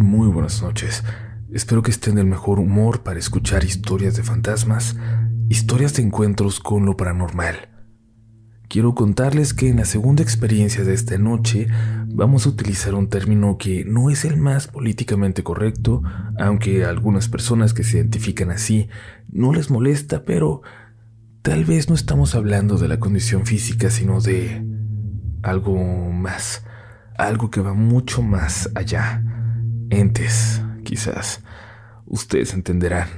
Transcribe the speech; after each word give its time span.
Muy 0.00 0.28
buenas 0.28 0.62
noches. 0.62 1.04
Espero 1.52 1.82
que 1.82 1.90
estén 1.90 2.14
del 2.14 2.24
mejor 2.24 2.58
humor 2.58 3.02
para 3.02 3.18
escuchar 3.18 3.64
historias 3.64 4.16
de 4.16 4.22
fantasmas, 4.22 4.96
historias 5.50 5.92
de 5.92 6.02
encuentros 6.04 6.58
con 6.58 6.86
lo 6.86 6.96
paranormal. 6.96 7.68
Quiero 8.68 8.94
contarles 8.94 9.52
que 9.52 9.68
en 9.68 9.76
la 9.76 9.84
segunda 9.84 10.22
experiencia 10.22 10.84
de 10.84 10.94
esta 10.94 11.18
noche 11.18 11.68
vamos 12.06 12.46
a 12.46 12.48
utilizar 12.48 12.94
un 12.94 13.10
término 13.10 13.58
que 13.58 13.84
no 13.84 14.08
es 14.08 14.24
el 14.24 14.38
más 14.38 14.68
políticamente 14.68 15.42
correcto, 15.42 16.02
aunque 16.38 16.86
a 16.86 16.88
algunas 16.88 17.28
personas 17.28 17.74
que 17.74 17.84
se 17.84 17.98
identifican 17.98 18.50
así 18.50 18.88
no 19.30 19.52
les 19.52 19.70
molesta, 19.70 20.24
pero 20.24 20.62
tal 21.42 21.66
vez 21.66 21.90
no 21.90 21.94
estamos 21.94 22.34
hablando 22.34 22.78
de 22.78 22.88
la 22.88 22.98
condición 22.98 23.44
física, 23.44 23.90
sino 23.90 24.22
de 24.22 24.64
algo 25.42 25.76
más 26.10 26.62
algo 27.18 27.50
que 27.50 27.60
va 27.60 27.74
mucho 27.74 28.22
más 28.22 28.70
allá. 28.74 29.22
Entes, 29.90 30.62
quizás. 30.84 31.42
Ustedes 32.06 32.54
entenderán. 32.54 33.08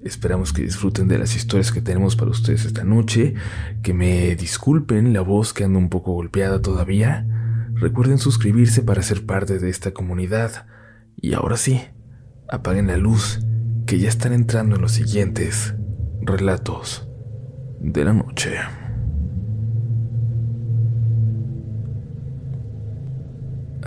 Esperamos 0.00 0.52
que 0.52 0.62
disfruten 0.62 1.08
de 1.08 1.18
las 1.18 1.34
historias 1.34 1.72
que 1.72 1.80
tenemos 1.80 2.16
para 2.16 2.30
ustedes 2.30 2.64
esta 2.64 2.84
noche, 2.84 3.34
que 3.82 3.92
me 3.92 4.36
disculpen 4.36 5.12
la 5.12 5.20
voz 5.20 5.52
que 5.52 5.64
anda 5.64 5.78
un 5.78 5.88
poco 5.88 6.12
golpeada 6.12 6.62
todavía. 6.62 7.26
Recuerden 7.74 8.18
suscribirse 8.18 8.82
para 8.82 9.02
ser 9.02 9.26
parte 9.26 9.58
de 9.58 9.68
esta 9.68 9.92
comunidad. 9.92 10.66
Y 11.16 11.34
ahora 11.34 11.56
sí, 11.56 11.80
apaguen 12.48 12.86
la 12.86 12.96
luz, 12.96 13.40
que 13.86 13.98
ya 13.98 14.08
están 14.08 14.32
entrando 14.32 14.76
en 14.76 14.82
los 14.82 14.92
siguientes 14.92 15.74
relatos 16.22 17.08
de 17.80 18.04
la 18.04 18.12
noche. 18.12 18.56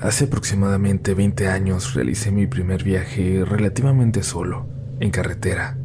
Hace 0.02 0.26
aproximadamente 0.26 1.14
20 1.14 1.50
años 1.50 1.94
realicé 1.94 2.32
mi 2.32 2.48
primer 2.48 2.86
viaje 2.86 3.44
relativamente 3.44 4.24
solo, 4.24 4.66
en 5.02 5.12
carretera. 5.12 5.78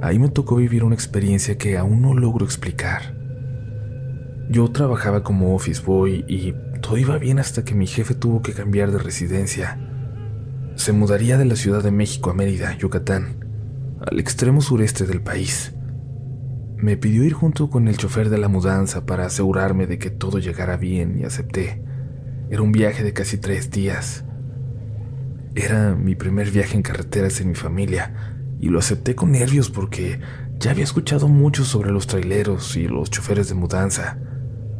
Ahí 0.00 0.20
me 0.20 0.28
tocó 0.28 0.54
vivir 0.54 0.84
una 0.84 0.94
experiencia 0.94 1.58
que 1.58 1.76
aún 1.76 2.02
no 2.02 2.14
logro 2.14 2.44
explicar. 2.44 3.16
Yo 4.48 4.70
trabajaba 4.70 5.24
como 5.24 5.56
office 5.56 5.82
boy 5.84 6.24
y 6.28 6.54
todo 6.80 6.98
iba 6.98 7.18
bien 7.18 7.40
hasta 7.40 7.64
que 7.64 7.74
mi 7.74 7.88
jefe 7.88 8.14
tuvo 8.14 8.42
que 8.42 8.52
cambiar 8.52 8.92
de 8.92 8.98
residencia. 8.98 9.76
Se 10.76 10.92
mudaría 10.92 11.36
de 11.36 11.44
la 11.44 11.56
Ciudad 11.56 11.82
de 11.82 11.90
México 11.90 12.30
a 12.30 12.34
Mérida, 12.34 12.76
Yucatán, 12.78 13.98
al 14.06 14.20
extremo 14.20 14.60
sureste 14.60 15.04
del 15.04 15.20
país. 15.20 15.74
Me 16.76 16.96
pidió 16.96 17.24
ir 17.24 17.32
junto 17.32 17.70
con 17.70 17.88
el 17.88 17.96
chofer 17.96 18.30
de 18.30 18.38
la 18.38 18.46
mudanza 18.46 19.04
para 19.04 19.26
asegurarme 19.26 19.88
de 19.88 19.98
que 19.98 20.10
todo 20.10 20.38
llegara 20.38 20.76
bien 20.76 21.18
y 21.18 21.24
acepté. 21.24 21.82
Era 22.50 22.62
un 22.62 22.72
viaje 22.72 23.02
de 23.02 23.12
casi 23.12 23.38
tres 23.38 23.70
días. 23.70 24.24
Era 25.54 25.94
mi 25.94 26.14
primer 26.14 26.50
viaje 26.50 26.76
en 26.76 26.82
carreteras 26.82 27.40
en 27.40 27.48
mi 27.48 27.54
familia 27.54 28.38
y 28.60 28.68
lo 28.68 28.78
acepté 28.78 29.14
con 29.14 29.32
nervios 29.32 29.70
porque 29.70 30.20
ya 30.58 30.70
había 30.70 30.84
escuchado 30.84 31.28
mucho 31.28 31.64
sobre 31.64 31.90
los 31.90 32.06
traileros 32.06 32.76
y 32.76 32.86
los 32.86 33.10
choferes 33.10 33.48
de 33.48 33.54
mudanza, 33.54 34.18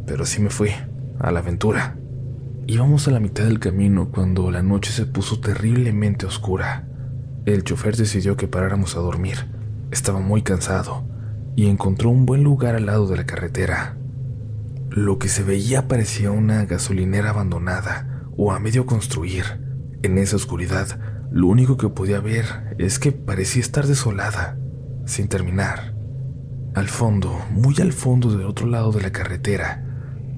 pero 0.06 0.22
así 0.22 0.40
me 0.40 0.50
fui, 0.50 0.70
a 1.18 1.30
la 1.30 1.40
aventura. 1.40 1.96
Íbamos 2.66 3.08
a 3.08 3.10
la 3.10 3.20
mitad 3.20 3.44
del 3.44 3.58
camino 3.58 4.10
cuando 4.10 4.50
la 4.50 4.62
noche 4.62 4.92
se 4.92 5.04
puso 5.04 5.40
terriblemente 5.40 6.26
oscura. 6.26 6.86
El 7.44 7.64
chofer 7.64 7.96
decidió 7.96 8.36
que 8.36 8.46
paráramos 8.46 8.96
a 8.96 9.00
dormir. 9.00 9.48
Estaba 9.90 10.20
muy 10.20 10.42
cansado 10.42 11.04
y 11.56 11.66
encontró 11.66 12.10
un 12.10 12.24
buen 12.24 12.44
lugar 12.44 12.76
al 12.76 12.86
lado 12.86 13.08
de 13.08 13.16
la 13.16 13.26
carretera. 13.26 13.96
Lo 14.94 15.18
que 15.18 15.30
se 15.30 15.42
veía 15.42 15.88
parecía 15.88 16.30
una 16.30 16.66
gasolinera 16.66 17.30
abandonada 17.30 18.26
o 18.36 18.52
a 18.52 18.58
medio 18.58 18.84
construir. 18.84 19.44
En 20.02 20.18
esa 20.18 20.36
oscuridad, 20.36 21.00
lo 21.30 21.46
único 21.46 21.78
que 21.78 21.88
podía 21.88 22.20
ver 22.20 22.74
es 22.76 22.98
que 22.98 23.10
parecía 23.10 23.62
estar 23.62 23.86
desolada, 23.86 24.58
sin 25.06 25.28
terminar. 25.28 25.94
Al 26.74 26.90
fondo, 26.90 27.40
muy 27.50 27.74
al 27.80 27.94
fondo 27.94 28.36
del 28.36 28.46
otro 28.46 28.66
lado 28.66 28.92
de 28.92 29.00
la 29.00 29.12
carretera, 29.12 29.82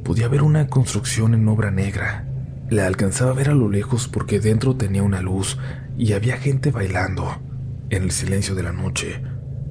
podía 0.04 0.28
ver 0.28 0.42
una 0.42 0.68
construcción 0.68 1.34
en 1.34 1.48
obra 1.48 1.72
negra. 1.72 2.28
La 2.70 2.86
alcanzaba 2.86 3.32
a 3.32 3.34
ver 3.34 3.50
a 3.50 3.54
lo 3.54 3.68
lejos 3.68 4.06
porque 4.06 4.38
dentro 4.38 4.76
tenía 4.76 5.02
una 5.02 5.20
luz 5.20 5.58
y 5.98 6.12
había 6.12 6.36
gente 6.36 6.70
bailando. 6.70 7.42
En 7.90 8.04
el 8.04 8.12
silencio 8.12 8.54
de 8.54 8.62
la 8.62 8.72
noche, 8.72 9.20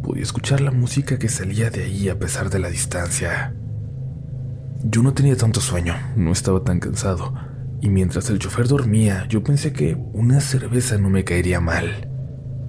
podía 0.03 0.23
escuchar 0.23 0.59
la 0.59 0.71
música 0.71 1.17
que 1.17 1.29
salía 1.29 1.69
de 1.69 1.85
ahí 1.85 2.09
a 2.09 2.19
pesar 2.19 2.49
de 2.49 2.59
la 2.59 2.67
distancia. 2.67 3.53
Yo 4.85 5.01
no 5.01 5.13
tenía 5.13 5.37
tanto 5.37 5.61
sueño, 5.61 5.95
no 6.17 6.33
estaba 6.33 6.65
tan 6.65 6.81
cansado, 6.81 7.33
y 7.79 7.87
mientras 7.87 8.29
el 8.29 8.39
chofer 8.39 8.67
dormía, 8.67 9.25
yo 9.29 9.41
pensé 9.41 9.71
que 9.71 9.95
una 10.11 10.41
cerveza 10.41 10.97
no 10.97 11.09
me 11.09 11.23
caería 11.23 11.61
mal. 11.61 12.09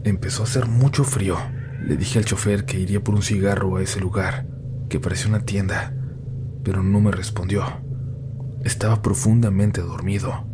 Empezó 0.04 0.42
a 0.42 0.46
hacer 0.46 0.66
mucho 0.66 1.02
frío. 1.02 1.36
Le 1.84 1.96
dije 1.96 2.20
al 2.20 2.24
chofer 2.24 2.66
que 2.66 2.78
iría 2.78 3.02
por 3.02 3.16
un 3.16 3.22
cigarro 3.22 3.76
a 3.76 3.82
ese 3.82 3.98
lugar, 3.98 4.46
que 4.88 5.00
parecía 5.00 5.26
una 5.28 5.44
tienda, 5.44 5.92
pero 6.62 6.84
no 6.84 7.00
me 7.00 7.10
respondió. 7.10 7.64
Estaba 8.62 9.02
profundamente 9.02 9.80
dormido. 9.80 10.46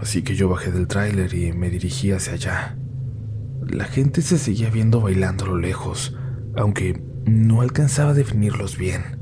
Así 0.00 0.22
que 0.22 0.34
yo 0.34 0.48
bajé 0.48 0.72
del 0.72 0.88
tráiler 0.88 1.34
y 1.34 1.52
me 1.52 1.68
dirigí 1.68 2.10
hacia 2.10 2.32
allá. 2.32 2.78
La 3.68 3.84
gente 3.84 4.22
se 4.22 4.38
seguía 4.38 4.70
viendo 4.70 5.02
bailando 5.02 5.44
a 5.44 5.48
lo 5.48 5.58
lejos, 5.58 6.16
aunque 6.56 7.04
no 7.26 7.60
alcanzaba 7.60 8.12
a 8.12 8.14
definirlos 8.14 8.78
bien. 8.78 9.19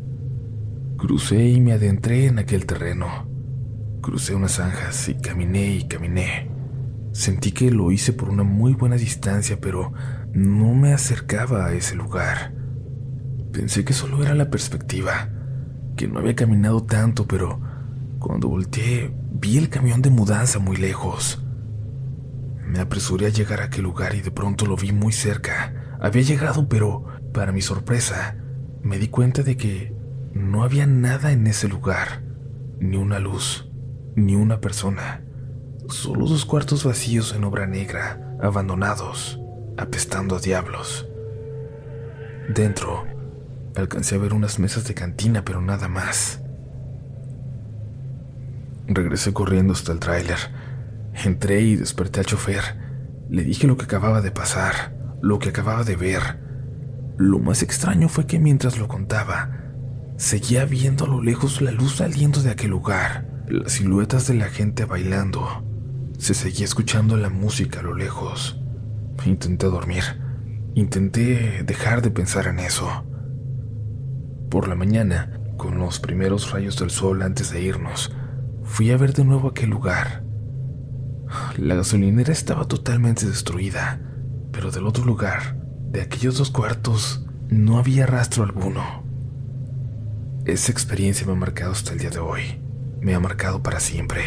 Crucé 0.98 1.50
y 1.50 1.60
me 1.60 1.74
adentré 1.74 2.26
en 2.26 2.40
aquel 2.40 2.66
terreno. 2.66 3.06
Crucé 4.02 4.34
unas 4.34 4.56
zanjas 4.56 5.08
y 5.08 5.14
caminé 5.14 5.76
y 5.76 5.86
caminé. 5.86 6.50
Sentí 7.12 7.52
que 7.52 7.70
lo 7.70 7.92
hice 7.92 8.12
por 8.12 8.28
una 8.28 8.42
muy 8.42 8.74
buena 8.74 8.96
distancia, 8.96 9.60
pero 9.60 9.92
no 10.32 10.74
me 10.74 10.92
acercaba 10.92 11.66
a 11.66 11.72
ese 11.72 11.94
lugar. 11.94 12.52
Pensé 13.52 13.84
que 13.84 13.92
solo 13.92 14.24
era 14.24 14.34
la 14.34 14.50
perspectiva, 14.50 15.30
que 15.96 16.08
no 16.08 16.18
había 16.18 16.34
caminado 16.34 16.82
tanto, 16.82 17.28
pero 17.28 17.60
cuando 18.18 18.48
volteé 18.48 19.14
vi 19.32 19.56
el 19.56 19.68
camión 19.68 20.02
de 20.02 20.10
mudanza 20.10 20.58
muy 20.58 20.78
lejos. 20.78 21.44
Me 22.66 22.80
apresuré 22.80 23.26
a 23.26 23.30
llegar 23.30 23.60
a 23.60 23.66
aquel 23.66 23.84
lugar 23.84 24.16
y 24.16 24.20
de 24.20 24.32
pronto 24.32 24.66
lo 24.66 24.74
vi 24.74 24.90
muy 24.90 25.12
cerca. 25.12 25.96
Había 26.00 26.22
llegado, 26.22 26.68
pero, 26.68 27.04
para 27.32 27.52
mi 27.52 27.60
sorpresa, 27.62 28.36
me 28.82 28.98
di 28.98 29.06
cuenta 29.06 29.44
de 29.44 29.56
que 29.56 29.97
no 30.38 30.62
había 30.62 30.86
nada 30.86 31.32
en 31.32 31.46
ese 31.46 31.68
lugar, 31.68 32.22
ni 32.78 32.96
una 32.96 33.18
luz, 33.18 33.68
ni 34.14 34.36
una 34.36 34.60
persona. 34.60 35.22
Solo 35.88 36.26
dos 36.26 36.44
cuartos 36.44 36.84
vacíos 36.84 37.34
en 37.34 37.44
obra 37.44 37.66
negra, 37.66 38.36
abandonados, 38.40 39.40
apestando 39.76 40.36
a 40.36 40.40
diablos. 40.40 41.08
Dentro, 42.48 43.04
alcancé 43.74 44.14
a 44.14 44.18
ver 44.18 44.32
unas 44.32 44.58
mesas 44.58 44.86
de 44.86 44.94
cantina, 44.94 45.44
pero 45.44 45.60
nada 45.60 45.88
más. 45.88 46.40
Regresé 48.86 49.32
corriendo 49.32 49.72
hasta 49.72 49.92
el 49.92 49.98
tráiler. 49.98 50.38
Entré 51.24 51.60
y 51.60 51.76
desperté 51.76 52.20
al 52.20 52.26
chofer. 52.26 52.62
Le 53.28 53.42
dije 53.42 53.66
lo 53.66 53.76
que 53.76 53.84
acababa 53.84 54.22
de 54.22 54.30
pasar, 54.30 54.96
lo 55.20 55.38
que 55.38 55.50
acababa 55.50 55.84
de 55.84 55.96
ver. 55.96 56.22
Lo 57.18 57.38
más 57.38 57.62
extraño 57.62 58.08
fue 58.08 58.26
que 58.26 58.38
mientras 58.38 58.78
lo 58.78 58.88
contaba, 58.88 59.67
Seguía 60.18 60.64
viendo 60.64 61.04
a 61.04 61.08
lo 61.08 61.22
lejos 61.22 61.60
la 61.62 61.70
luz 61.70 61.94
saliendo 61.98 62.42
de 62.42 62.50
aquel 62.50 62.70
lugar, 62.70 63.44
las 63.48 63.74
siluetas 63.74 64.26
de 64.26 64.34
la 64.34 64.46
gente 64.46 64.84
bailando. 64.84 65.64
Se 66.18 66.34
seguía 66.34 66.64
escuchando 66.64 67.16
la 67.16 67.30
música 67.30 67.78
a 67.78 67.82
lo 67.84 67.94
lejos. 67.94 68.60
Intenté 69.24 69.66
dormir. 69.66 70.02
Intenté 70.74 71.62
dejar 71.62 72.02
de 72.02 72.10
pensar 72.10 72.48
en 72.48 72.58
eso. 72.58 73.06
Por 74.50 74.66
la 74.66 74.74
mañana, 74.74 75.40
con 75.56 75.78
los 75.78 76.00
primeros 76.00 76.50
rayos 76.50 76.76
del 76.80 76.90
sol 76.90 77.22
antes 77.22 77.52
de 77.52 77.62
irnos, 77.62 78.10
fui 78.64 78.90
a 78.90 78.96
ver 78.96 79.12
de 79.12 79.24
nuevo 79.24 79.46
aquel 79.46 79.70
lugar. 79.70 80.24
La 81.58 81.76
gasolinera 81.76 82.32
estaba 82.32 82.64
totalmente 82.64 83.24
destruida, 83.24 84.00
pero 84.50 84.72
del 84.72 84.88
otro 84.88 85.04
lugar, 85.04 85.60
de 85.92 86.00
aquellos 86.00 86.38
dos 86.38 86.50
cuartos, 86.50 87.24
no 87.50 87.78
había 87.78 88.04
rastro 88.04 88.42
alguno. 88.42 89.07
Esa 90.48 90.72
experiencia 90.72 91.26
me 91.26 91.34
ha 91.34 91.36
marcado 91.36 91.72
hasta 91.72 91.92
el 91.92 91.98
día 91.98 92.08
de 92.08 92.20
hoy. 92.20 92.40
Me 93.02 93.14
ha 93.14 93.20
marcado 93.20 93.62
para 93.62 93.80
siempre. 93.80 94.22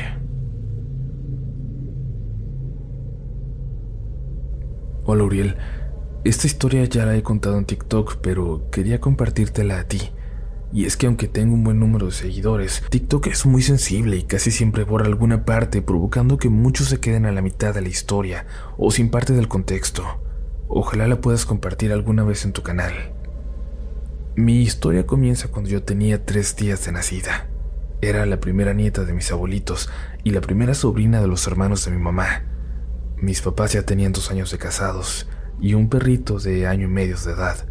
Hola 5.03 5.23
Uriel, 5.23 5.57
esta 6.23 6.45
historia 6.45 6.85
ya 6.85 7.07
la 7.07 7.18
he 7.18 7.23
contado 7.23 7.57
en 7.57 7.65
TikTok, 7.65 8.18
pero 8.18 8.69
quería 8.69 9.01
compartírtela 9.01 9.79
a 9.79 9.88
ti. 9.88 10.12
Y 10.71 10.85
es 10.85 10.95
que 10.95 11.07
aunque 11.07 11.27
tengo 11.27 11.56
un 11.56 11.63
buen 11.63 11.79
número 11.79 12.06
de 12.06 12.12
seguidores, 12.12 12.83
TikTok 12.91 13.25
es 13.25 13.47
muy 13.47 13.63
sensible 13.63 14.15
y 14.15 14.21
casi 14.21 14.51
siempre 14.51 14.83
borra 14.83 15.07
alguna 15.07 15.44
parte, 15.44 15.81
provocando 15.81 16.38
que 16.38 16.50
muchos 16.50 16.89
se 16.89 17.00
queden 17.00 17.25
a 17.25 17.31
la 17.31 17.41
mitad 17.41 17.74
de 17.74 17.81
la 17.81 17.89
historia 17.89 18.45
o 18.77 18.91
sin 18.91 19.09
parte 19.09 19.33
del 19.33 19.47
contexto. 19.47 20.03
Ojalá 20.67 21.07
la 21.07 21.19
puedas 21.19 21.47
compartir 21.47 21.91
alguna 21.91 22.24
vez 22.24 22.45
en 22.45 22.53
tu 22.53 22.62
canal. 22.62 22.94
Mi 24.35 24.61
historia 24.61 25.05
comienza 25.05 25.49
cuando 25.49 25.69
yo 25.69 25.83
tenía 25.83 26.25
tres 26.25 26.55
días 26.55 26.85
de 26.85 26.93
nacida. 26.93 27.49
Era 27.99 28.25
la 28.25 28.39
primera 28.39 28.73
nieta 28.73 29.03
de 29.03 29.11
mis 29.11 29.29
abuelitos 29.29 29.89
y 30.23 30.29
la 30.31 30.39
primera 30.39 30.73
sobrina 30.73 31.19
de 31.19 31.27
los 31.27 31.45
hermanos 31.47 31.83
de 31.83 31.91
mi 31.91 31.97
mamá. 31.97 32.43
Mis 33.17 33.41
papás 33.41 33.73
ya 33.73 33.83
tenían 33.83 34.13
dos 34.13 34.31
años 34.31 34.49
de 34.49 34.57
casados 34.57 35.27
y 35.59 35.73
un 35.73 35.89
perrito 35.89 36.39
de 36.39 36.65
año 36.65 36.85
y 36.85 36.89
medio 36.89 37.17
de 37.17 37.33
edad, 37.33 37.67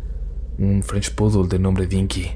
un 0.58 0.82
French 0.82 1.14
Poodle 1.14 1.48
de 1.48 1.58
nombre 1.58 1.86
Dinky. 1.86 2.32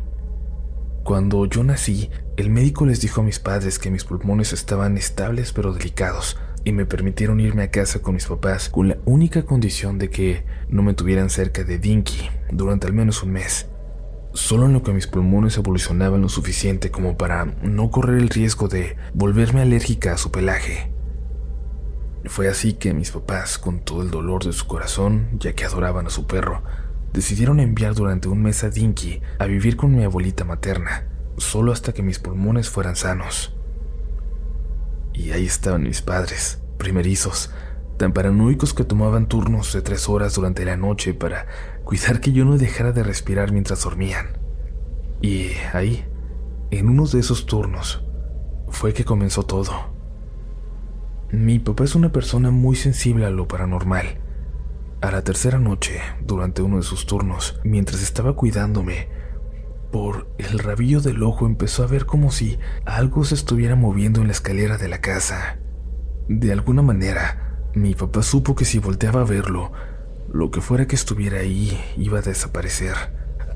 Cuando 1.02 1.44
yo 1.44 1.62
nací, 1.62 2.08
el 2.38 2.48
médico 2.48 2.86
les 2.86 3.02
dijo 3.02 3.20
a 3.20 3.24
mis 3.24 3.38
padres 3.38 3.78
que 3.78 3.90
mis 3.90 4.04
pulmones 4.04 4.54
estaban 4.54 4.96
estables 4.96 5.52
pero 5.52 5.74
delicados 5.74 6.38
y 6.64 6.72
me 6.72 6.86
permitieron 6.86 7.40
irme 7.40 7.64
a 7.64 7.70
casa 7.70 8.00
con 8.00 8.14
mis 8.14 8.24
papás 8.24 8.70
con 8.70 8.88
la 8.88 8.96
única 9.04 9.42
condición 9.42 9.98
de 9.98 10.08
que 10.08 10.46
no 10.70 10.82
me 10.82 10.94
tuvieran 10.94 11.28
cerca 11.28 11.62
de 11.62 11.78
Dinky 11.78 12.30
durante 12.50 12.86
al 12.86 12.94
menos 12.94 13.22
un 13.22 13.32
mes 13.32 13.68
solo 14.34 14.66
en 14.66 14.72
lo 14.72 14.82
que 14.82 14.92
mis 14.92 15.06
pulmones 15.06 15.56
evolucionaban 15.56 16.20
lo 16.20 16.28
suficiente 16.28 16.90
como 16.90 17.16
para 17.16 17.46
no 17.62 17.90
correr 17.90 18.18
el 18.18 18.28
riesgo 18.28 18.68
de 18.68 18.96
volverme 19.14 19.62
alérgica 19.62 20.12
a 20.12 20.18
su 20.18 20.30
pelaje. 20.30 20.92
Fue 22.26 22.48
así 22.48 22.74
que 22.74 22.94
mis 22.94 23.12
papás, 23.12 23.58
con 23.58 23.80
todo 23.80 24.02
el 24.02 24.10
dolor 24.10 24.44
de 24.44 24.52
su 24.52 24.66
corazón, 24.66 25.28
ya 25.38 25.52
que 25.52 25.64
adoraban 25.64 26.06
a 26.06 26.10
su 26.10 26.26
perro, 26.26 26.62
decidieron 27.12 27.60
enviar 27.60 27.94
durante 27.94 28.28
un 28.28 28.42
mes 28.42 28.64
a 28.64 28.70
Dinky 28.70 29.22
a 29.38 29.46
vivir 29.46 29.76
con 29.76 29.94
mi 29.94 30.02
abuelita 30.02 30.44
materna, 30.44 31.06
solo 31.36 31.70
hasta 31.72 31.92
que 31.92 32.02
mis 32.02 32.18
pulmones 32.18 32.68
fueran 32.68 32.96
sanos. 32.96 33.54
Y 35.12 35.30
ahí 35.30 35.46
estaban 35.46 35.84
mis 35.84 36.02
padres, 36.02 36.60
primerizos, 36.76 37.50
tan 37.98 38.12
paranoicos 38.12 38.74
que 38.74 38.84
tomaban 38.84 39.28
turnos 39.28 39.72
de 39.72 39.82
tres 39.82 40.08
horas 40.08 40.34
durante 40.34 40.64
la 40.64 40.76
noche 40.76 41.14
para 41.14 41.46
cuidar 41.84 42.20
que 42.20 42.32
yo 42.32 42.44
no 42.44 42.58
dejara 42.58 42.92
de 42.92 43.02
respirar 43.02 43.52
mientras 43.52 43.84
dormían. 43.84 44.38
Y 45.20 45.50
ahí, 45.72 46.04
en 46.70 46.88
uno 46.88 47.06
de 47.06 47.20
esos 47.20 47.46
turnos, 47.46 48.04
fue 48.68 48.92
que 48.92 49.04
comenzó 49.04 49.44
todo. 49.44 49.94
Mi 51.30 51.58
papá 51.58 51.84
es 51.84 51.94
una 51.94 52.12
persona 52.12 52.50
muy 52.50 52.76
sensible 52.76 53.26
a 53.26 53.30
lo 53.30 53.48
paranormal. 53.48 54.20
A 55.00 55.10
la 55.10 55.22
tercera 55.22 55.58
noche, 55.58 56.00
durante 56.22 56.62
uno 56.62 56.78
de 56.78 56.82
sus 56.82 57.06
turnos, 57.06 57.60
mientras 57.64 58.02
estaba 58.02 58.34
cuidándome, 58.34 59.08
por 59.92 60.28
el 60.38 60.58
rabillo 60.58 61.00
del 61.00 61.22
ojo 61.22 61.46
empezó 61.46 61.84
a 61.84 61.86
ver 61.86 62.06
como 62.06 62.30
si 62.32 62.58
algo 62.84 63.24
se 63.24 63.34
estuviera 63.34 63.76
moviendo 63.76 64.20
en 64.20 64.26
la 64.26 64.32
escalera 64.32 64.76
de 64.76 64.88
la 64.88 65.00
casa. 65.00 65.58
De 66.28 66.52
alguna 66.52 66.82
manera, 66.82 67.68
mi 67.74 67.94
papá 67.94 68.22
supo 68.22 68.54
que 68.54 68.64
si 68.64 68.78
volteaba 68.78 69.20
a 69.20 69.24
verlo, 69.24 69.72
lo 70.34 70.50
que 70.50 70.60
fuera 70.60 70.86
que 70.86 70.96
estuviera 70.96 71.38
ahí 71.38 71.80
iba 71.96 72.18
a 72.18 72.22
desaparecer, 72.22 72.96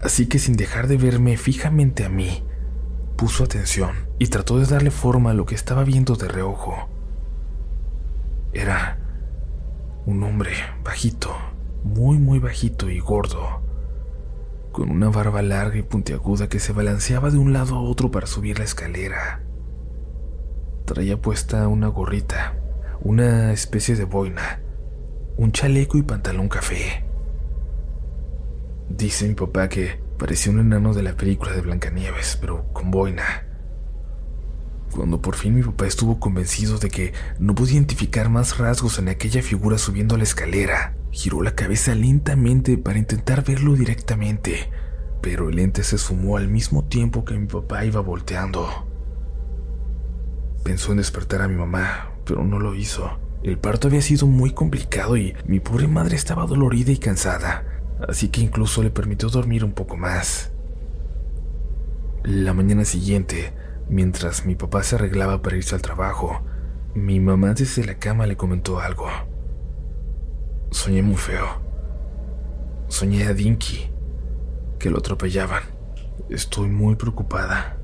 así 0.00 0.28
que 0.28 0.38
sin 0.38 0.54
dejar 0.54 0.86
de 0.86 0.96
verme 0.96 1.36
fijamente 1.36 2.04
a 2.04 2.08
mí, 2.08 2.44
puso 3.16 3.42
atención 3.42 3.90
y 4.20 4.28
trató 4.28 4.60
de 4.60 4.66
darle 4.66 4.92
forma 4.92 5.32
a 5.32 5.34
lo 5.34 5.44
que 5.44 5.56
estaba 5.56 5.82
viendo 5.82 6.14
de 6.14 6.28
reojo. 6.28 6.88
Era 8.52 8.96
un 10.06 10.22
hombre 10.22 10.52
bajito, 10.84 11.36
muy 11.82 12.16
muy 12.19 12.38
bajito 12.38 12.88
y 12.88 13.00
gordo, 13.00 13.60
con 14.70 14.88
una 14.88 15.08
barba 15.08 15.42
larga 15.42 15.78
y 15.78 15.82
puntiaguda 15.82 16.48
que 16.48 16.60
se 16.60 16.72
balanceaba 16.72 17.30
de 17.30 17.38
un 17.38 17.52
lado 17.52 17.75
a 17.75 17.82
otro 17.82 18.12
para 18.12 18.28
subir 18.28 18.60
la 18.60 18.64
escalera. 18.64 19.42
Traía 20.84 21.20
puesta 21.20 21.66
una 21.66 21.88
gorrita, 21.88 22.54
una 23.00 23.52
especie 23.52 23.96
de 23.96 24.04
boina, 24.04 24.60
un 25.38 25.52
chaleco 25.52 25.96
y 25.96 26.02
pantalón 26.02 26.49
café. 26.49 27.05
Dice 28.88 29.29
mi 29.29 29.35
papá 29.35 29.69
que 29.69 30.00
parecía 30.19 30.50
un 30.50 30.58
enano 30.58 30.94
de 30.94 31.05
la 31.05 31.14
película 31.14 31.52
de 31.52 31.61
Blancanieves, 31.61 32.37
pero 32.40 32.73
con 32.73 32.90
boina. 32.90 33.46
Cuando 34.90 35.23
por 35.23 35.37
fin 35.37 35.55
mi 35.55 35.62
papá 35.62 35.87
estuvo 35.87 36.19
convencido 36.19 36.79
de 36.79 36.90
que 36.90 37.12
no 37.38 37.55
podía 37.55 37.75
identificar 37.75 38.29
más 38.29 38.58
rasgos 38.58 38.99
en 38.99 39.08
aquella 39.08 39.40
figura 39.40 39.79
subiendo 39.79 40.17
la 40.17 40.25
escalera, 40.25 40.96
giró 41.12 41.40
la 41.40 41.55
cabeza 41.55 41.94
lentamente 41.94 42.76
para 42.76 42.99
intentar 42.99 43.44
verlo 43.44 43.75
directamente, 43.75 44.70
pero 45.23 45.50
el 45.50 45.61
ente 45.61 45.85
se 45.85 45.99
sumó 45.99 46.37
al 46.37 46.49
mismo 46.49 46.87
tiempo 46.87 47.25
que 47.25 47.38
mi 47.38 47.46
papá 47.46 47.85
iba 47.85 48.00
volteando. 48.00 48.88
Pensó 50.64 50.90
en 50.90 50.99
despertar 50.99 51.43
a 51.43 51.49
mi 51.49 51.55
mamá, 51.55 52.11
pero 52.25 52.43
no 52.43 52.58
lo 52.58 52.75
hizo. 52.75 53.27
El 53.43 53.58
parto 53.58 53.87
había 53.87 54.02
sido 54.02 54.26
muy 54.26 54.50
complicado 54.52 55.17
y 55.17 55.35
mi 55.46 55.61
pobre 55.61 55.87
madre 55.87 56.17
estaba 56.17 56.46
dolorida 56.46 56.90
y 56.90 56.99
cansada, 56.99 57.64
así 58.08 58.29
que 58.31 58.40
incluso 58.40 58.82
le 58.82 58.90
permitió 58.90 59.29
dormir 59.29 59.64
un 59.64 59.73
poco 59.73 59.96
más. 59.96 60.52
La 62.25 62.52
mañana 62.52 62.85
siguiente, 62.85 63.52
mientras 63.88 64.44
mi 64.44 64.56
papá 64.56 64.82
se 64.82 64.96
arreglaba 64.96 65.40
para 65.40 65.56
irse 65.56 65.75
al 65.76 65.82
trabajo, 65.82 66.43
mi 66.94 67.20
mamá 67.20 67.55
desde 67.55 67.85
la 67.87 67.94
cama 67.99 68.26
le 68.26 68.37
comentó 68.37 68.81
algo. 68.81 69.06
Soñé 70.73 71.02
muy 71.02 71.17
feo. 71.17 71.46
Soñé 72.88 73.25
a 73.26 73.35
Dinky, 73.35 73.90
que 74.81 74.90
lo 74.90 74.99
atropellaban. 74.99 75.62
Estoy 76.29 76.69
muy 76.69 76.96
preocupada. 76.96 77.77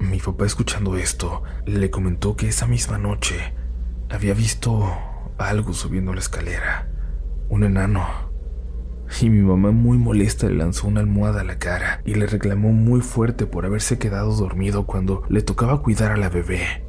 Mi 0.00 0.18
papá 0.18 0.46
escuchando 0.46 0.96
esto 0.96 1.42
le 1.66 1.90
comentó 1.90 2.34
que 2.34 2.48
esa 2.48 2.66
misma 2.66 2.96
noche 2.96 3.52
había 4.08 4.32
visto 4.32 4.90
algo 5.36 5.74
subiendo 5.74 6.14
la 6.14 6.20
escalera, 6.20 6.88
un 7.50 7.64
enano. 7.64 8.06
Y 9.20 9.28
mi 9.28 9.42
mamá 9.42 9.72
muy 9.72 9.98
molesta 9.98 10.48
le 10.48 10.54
lanzó 10.54 10.88
una 10.88 11.00
almohada 11.00 11.42
a 11.42 11.44
la 11.44 11.58
cara 11.58 12.00
y 12.06 12.14
le 12.14 12.26
reclamó 12.26 12.72
muy 12.72 13.02
fuerte 13.02 13.44
por 13.44 13.66
haberse 13.66 13.98
quedado 13.98 14.34
dormido 14.34 14.86
cuando 14.86 15.22
le 15.28 15.42
tocaba 15.42 15.82
cuidar 15.82 16.12
a 16.12 16.16
la 16.16 16.30
bebé. 16.30 16.82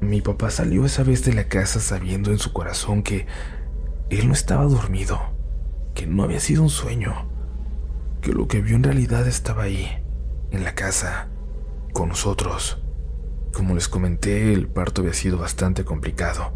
Mi 0.00 0.22
papá 0.22 0.48
salió 0.50 0.86
esa 0.86 1.02
vez 1.02 1.22
de 1.26 1.34
la 1.34 1.44
casa 1.44 1.80
sabiendo 1.80 2.30
en 2.30 2.38
su 2.38 2.54
corazón 2.54 3.02
que 3.02 3.26
él 4.08 4.26
no 4.26 4.32
estaba 4.32 4.64
dormido, 4.64 5.20
que 5.94 6.06
no 6.06 6.22
había 6.22 6.40
sido 6.40 6.62
un 6.62 6.70
sueño, 6.70 7.28
que 8.22 8.32
lo 8.32 8.48
que 8.48 8.62
vio 8.62 8.74
en 8.74 8.84
realidad 8.84 9.28
estaba 9.28 9.64
ahí, 9.64 9.86
en 10.50 10.64
la 10.64 10.74
casa 10.74 11.28
con 11.98 12.10
nosotros. 12.10 12.80
Como 13.52 13.74
les 13.74 13.88
comenté, 13.88 14.52
el 14.52 14.68
parto 14.68 15.00
había 15.00 15.14
sido 15.14 15.36
bastante 15.36 15.84
complicado. 15.84 16.52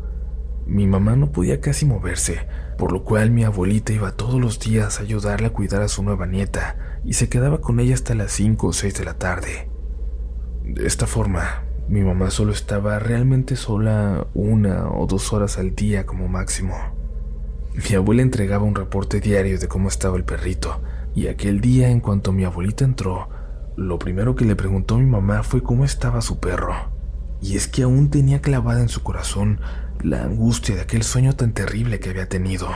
Mi 0.66 0.86
mamá 0.86 1.16
no 1.16 1.32
podía 1.32 1.60
casi 1.60 1.84
moverse, 1.84 2.46
por 2.78 2.92
lo 2.92 3.02
cual 3.02 3.32
mi 3.32 3.42
abuelita 3.42 3.92
iba 3.92 4.12
todos 4.12 4.40
los 4.40 4.60
días 4.60 5.00
a 5.00 5.02
ayudarle 5.02 5.48
a 5.48 5.52
cuidar 5.52 5.82
a 5.82 5.88
su 5.88 6.04
nueva 6.04 6.28
nieta 6.28 7.00
y 7.04 7.14
se 7.14 7.28
quedaba 7.28 7.60
con 7.60 7.80
ella 7.80 7.94
hasta 7.94 8.14
las 8.14 8.30
5 8.30 8.68
o 8.68 8.72
6 8.72 8.94
de 8.94 9.04
la 9.04 9.14
tarde. 9.14 9.68
De 10.62 10.86
esta 10.86 11.08
forma, 11.08 11.64
mi 11.88 12.02
mamá 12.02 12.30
solo 12.30 12.52
estaba 12.52 13.00
realmente 13.00 13.56
sola 13.56 14.28
una 14.34 14.90
o 14.92 15.08
dos 15.08 15.32
horas 15.32 15.58
al 15.58 15.74
día 15.74 16.06
como 16.06 16.28
máximo. 16.28 16.76
Mi 17.74 17.96
abuela 17.96 18.22
entregaba 18.22 18.62
un 18.62 18.76
reporte 18.76 19.18
diario 19.18 19.58
de 19.58 19.66
cómo 19.66 19.88
estaba 19.88 20.16
el 20.16 20.24
perrito, 20.24 20.80
y 21.16 21.26
aquel 21.26 21.60
día 21.60 21.88
en 21.88 21.98
cuanto 21.98 22.30
mi 22.30 22.44
abuelita 22.44 22.84
entró, 22.84 23.28
lo 23.76 23.98
primero 23.98 24.34
que 24.34 24.44
le 24.44 24.56
preguntó 24.56 24.98
mi 24.98 25.06
mamá 25.06 25.42
fue 25.42 25.62
cómo 25.62 25.84
estaba 25.84 26.20
su 26.20 26.38
perro. 26.38 26.74
Y 27.40 27.56
es 27.56 27.66
que 27.68 27.82
aún 27.82 28.10
tenía 28.10 28.40
clavada 28.40 28.80
en 28.80 28.88
su 28.88 29.02
corazón 29.02 29.60
la 30.02 30.22
angustia 30.22 30.74
de 30.74 30.82
aquel 30.82 31.02
sueño 31.02 31.34
tan 31.34 31.52
terrible 31.52 31.98
que 31.98 32.10
había 32.10 32.28
tenido. 32.28 32.68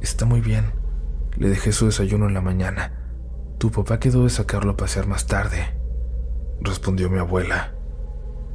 Está 0.00 0.24
muy 0.26 0.40
bien. 0.40 0.72
Le 1.36 1.48
dejé 1.48 1.72
su 1.72 1.86
desayuno 1.86 2.26
en 2.26 2.34
la 2.34 2.40
mañana. 2.40 2.92
Tu 3.58 3.70
papá 3.70 4.00
quedó 4.00 4.24
de 4.24 4.30
sacarlo 4.30 4.72
a 4.72 4.76
pasear 4.76 5.06
más 5.06 5.26
tarde, 5.26 5.78
respondió 6.60 7.08
mi 7.08 7.18
abuela. 7.18 7.74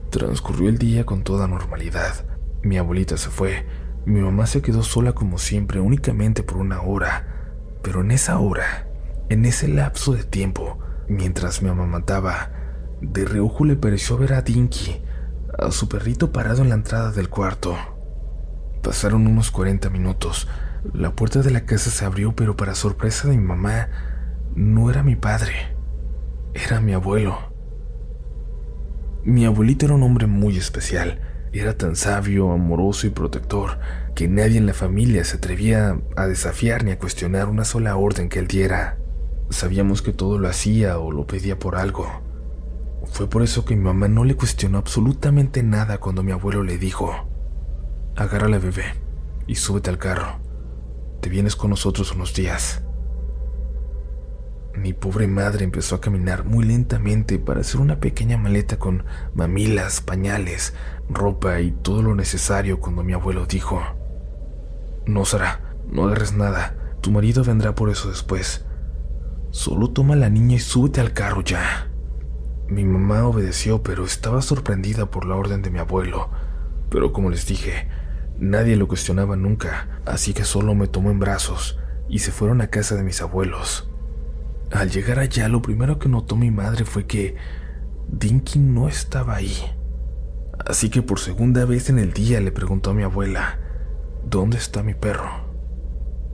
Transcurrió 0.09 0.69
el 0.69 0.77
día 0.77 1.05
con 1.05 1.23
toda 1.23 1.47
normalidad. 1.47 2.25
Mi 2.61 2.77
abuelita 2.77 3.17
se 3.17 3.29
fue. 3.29 3.65
Mi 4.05 4.19
mamá 4.19 4.47
se 4.47 4.61
quedó 4.61 4.83
sola 4.83 5.13
como 5.13 5.37
siempre, 5.37 5.79
únicamente 5.79 6.43
por 6.43 6.57
una 6.57 6.81
hora. 6.81 7.25
Pero 7.81 8.01
en 8.01 8.11
esa 8.11 8.37
hora, 8.39 8.87
en 9.29 9.45
ese 9.45 9.67
lapso 9.67 10.13
de 10.13 10.23
tiempo, 10.23 10.79
Mientras 11.07 11.61
me 11.61 11.69
amamantaba, 11.69 12.51
de 13.01 13.23
reojo 13.23 13.63
le 13.63 13.75
pareció 13.75 14.17
ver 14.17 14.33
a 14.33 14.41
Dinky, 14.41 15.01
a 15.57 15.71
su 15.71 15.87
perrito 15.87 16.31
parado 16.31 16.61
en 16.61 16.69
la 16.69 16.75
entrada 16.75 17.11
del 17.11 17.29
cuarto. 17.29 17.75
Pasaron 18.83 19.25
unos 19.25 19.49
40 19.51 19.89
minutos. 19.89 20.47
La 20.93 21.11
puerta 21.15 21.41
de 21.41 21.51
la 21.51 21.65
casa 21.65 21.89
se 21.89 22.05
abrió, 22.05 22.35
pero 22.35 22.57
para 22.57 22.75
sorpresa 22.75 23.27
de 23.27 23.37
mi 23.37 23.43
mamá, 23.43 23.89
no 24.55 24.89
era 24.89 25.03
mi 25.03 25.15
padre, 25.15 25.75
era 26.53 26.81
mi 26.81 26.93
abuelo. 26.93 27.37
Mi 29.23 29.45
abuelito 29.45 29.85
era 29.85 29.95
un 29.95 30.03
hombre 30.03 30.27
muy 30.27 30.57
especial. 30.57 31.21
Era 31.53 31.77
tan 31.77 31.95
sabio, 31.95 32.51
amoroso 32.51 33.07
y 33.07 33.11
protector 33.11 33.79
que 34.15 34.27
nadie 34.27 34.57
en 34.57 34.65
la 34.65 34.73
familia 34.73 35.23
se 35.23 35.37
atrevía 35.37 35.99
a 36.15 36.27
desafiar 36.27 36.83
ni 36.83 36.91
a 36.91 36.99
cuestionar 36.99 37.47
una 37.47 37.63
sola 37.63 37.95
orden 37.95 38.29
que 38.29 38.39
él 38.39 38.47
diera. 38.47 38.97
Sabíamos 39.49 40.01
que 40.01 40.13
todo 40.13 40.37
lo 40.37 40.49
hacía 40.49 40.99
o 40.99 41.11
lo 41.11 41.25
pedía 41.25 41.57
por 41.57 41.75
algo. 41.75 42.07
Fue 43.05 43.29
por 43.29 43.43
eso 43.43 43.65
que 43.65 43.75
mi 43.75 43.83
mamá 43.83 44.07
no 44.07 44.23
le 44.23 44.35
cuestionó 44.35 44.77
absolutamente 44.77 45.63
nada 45.63 45.99
cuando 45.99 46.23
mi 46.23 46.31
abuelo 46.31 46.63
le 46.63 46.77
dijo, 46.77 47.13
agarra 48.15 48.49
la 48.49 48.59
bebé 48.59 48.83
y 49.47 49.55
súbete 49.55 49.89
al 49.89 49.97
carro. 49.97 50.39
Te 51.21 51.29
vienes 51.29 51.55
con 51.55 51.69
nosotros 51.69 52.11
unos 52.11 52.33
días. 52.33 52.83
Mi 54.75 54.93
pobre 54.93 55.27
madre 55.27 55.63
empezó 55.63 55.95
a 55.95 56.01
caminar 56.01 56.45
muy 56.45 56.63
lentamente 56.63 57.39
para 57.39 57.61
hacer 57.61 57.81
una 57.81 57.99
pequeña 57.99 58.37
maleta 58.37 58.77
con 58.77 59.05
mamilas, 59.33 60.01
pañales, 60.01 60.75
ropa 61.09 61.59
y 61.61 61.71
todo 61.71 62.03
lo 62.03 62.13
necesario 62.13 62.79
cuando 62.79 63.03
mi 63.03 63.13
abuelo 63.13 63.47
dijo, 63.47 63.81
No, 65.07 65.25
Sara, 65.25 65.61
no 65.89 66.05
agarres 66.05 66.33
nada, 66.33 66.75
tu 67.01 67.09
marido 67.09 67.43
vendrá 67.43 67.73
por 67.73 67.89
eso 67.89 68.09
después. 68.09 68.66
Solo 69.51 69.89
toma 69.89 70.13
a 70.13 70.17
la 70.17 70.29
niña 70.29 70.55
y 70.55 70.59
súbete 70.59 71.01
al 71.01 71.13
carro 71.13 71.41
ya. 71.41 71.89
Mi 72.67 72.83
mamá 72.83 73.25
obedeció, 73.25 73.81
pero 73.81 74.03
estaba 74.03 74.41
sorprendida 74.41 75.09
por 75.09 75.25
la 75.25 75.35
orden 75.35 75.61
de 75.61 75.69
mi 75.69 75.79
abuelo. 75.79 76.29
Pero 76.89 77.13
como 77.13 77.29
les 77.29 77.45
dije, 77.47 77.87
nadie 78.39 78.75
lo 78.75 78.87
cuestionaba 78.87 79.35
nunca, 79.37 80.01
así 80.05 80.33
que 80.33 80.43
solo 80.43 80.75
me 80.75 80.87
tomó 80.87 81.11
en 81.11 81.19
brazos 81.19 81.79
y 82.09 82.19
se 82.19 82.31
fueron 82.31 82.61
a 82.61 82.67
casa 82.67 82.95
de 82.95 83.03
mis 83.03 83.21
abuelos. 83.21 83.89
Al 84.71 84.89
llegar 84.89 85.19
allá, 85.19 85.47
lo 85.47 85.61
primero 85.61 85.97
que 85.97 86.09
notó 86.09 86.35
mi 86.35 86.51
madre 86.51 86.83
fue 86.83 87.05
que 87.05 87.35
Dinky 88.09 88.59
no 88.59 88.89
estaba 88.89 89.35
ahí. 89.35 89.55
Así 90.65 90.89
que 90.89 91.01
por 91.01 91.19
segunda 91.19 91.63
vez 91.63 91.89
en 91.89 91.99
el 91.99 92.11
día 92.11 92.41
le 92.41 92.51
preguntó 92.51 92.89
a 92.89 92.93
mi 92.93 93.03
abuela, 93.03 93.59
¿dónde 94.25 94.57
está 94.57 94.83
mi 94.83 94.93
perro? 94.93 95.46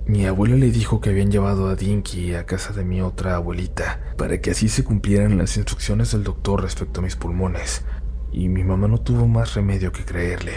Mi 0.06 0.26
abuela 0.26 0.58
le 0.58 0.70
dijo 0.70 1.00
que 1.00 1.12
habían 1.12 1.32
llevado 1.32 1.70
a 1.70 1.76
Dinky 1.76 2.36
a 2.36 2.46
casa 2.46 2.74
de 2.74 2.84
mi 2.84 3.02
otra 3.02 3.36
abuelita 3.36 4.02
para 4.18 4.42
que 4.42 4.52
así 4.52 4.68
se 4.68 4.84
cumplieran 4.84 5.38
las 5.38 5.56
instrucciones 5.56 6.12
del 6.12 6.26
doctor 6.26 6.62
respecto 6.62 7.00
a 7.00 7.04
mis 7.04 7.16
pulmones, 7.16 7.86
y 8.30 8.50
mi 8.50 8.66
mamá 8.66 8.90
no 8.90 9.00
tuvo 9.00 9.28
más 9.28 9.54
remedio 9.54 9.94
que 9.94 10.04
creerle. 10.04 10.56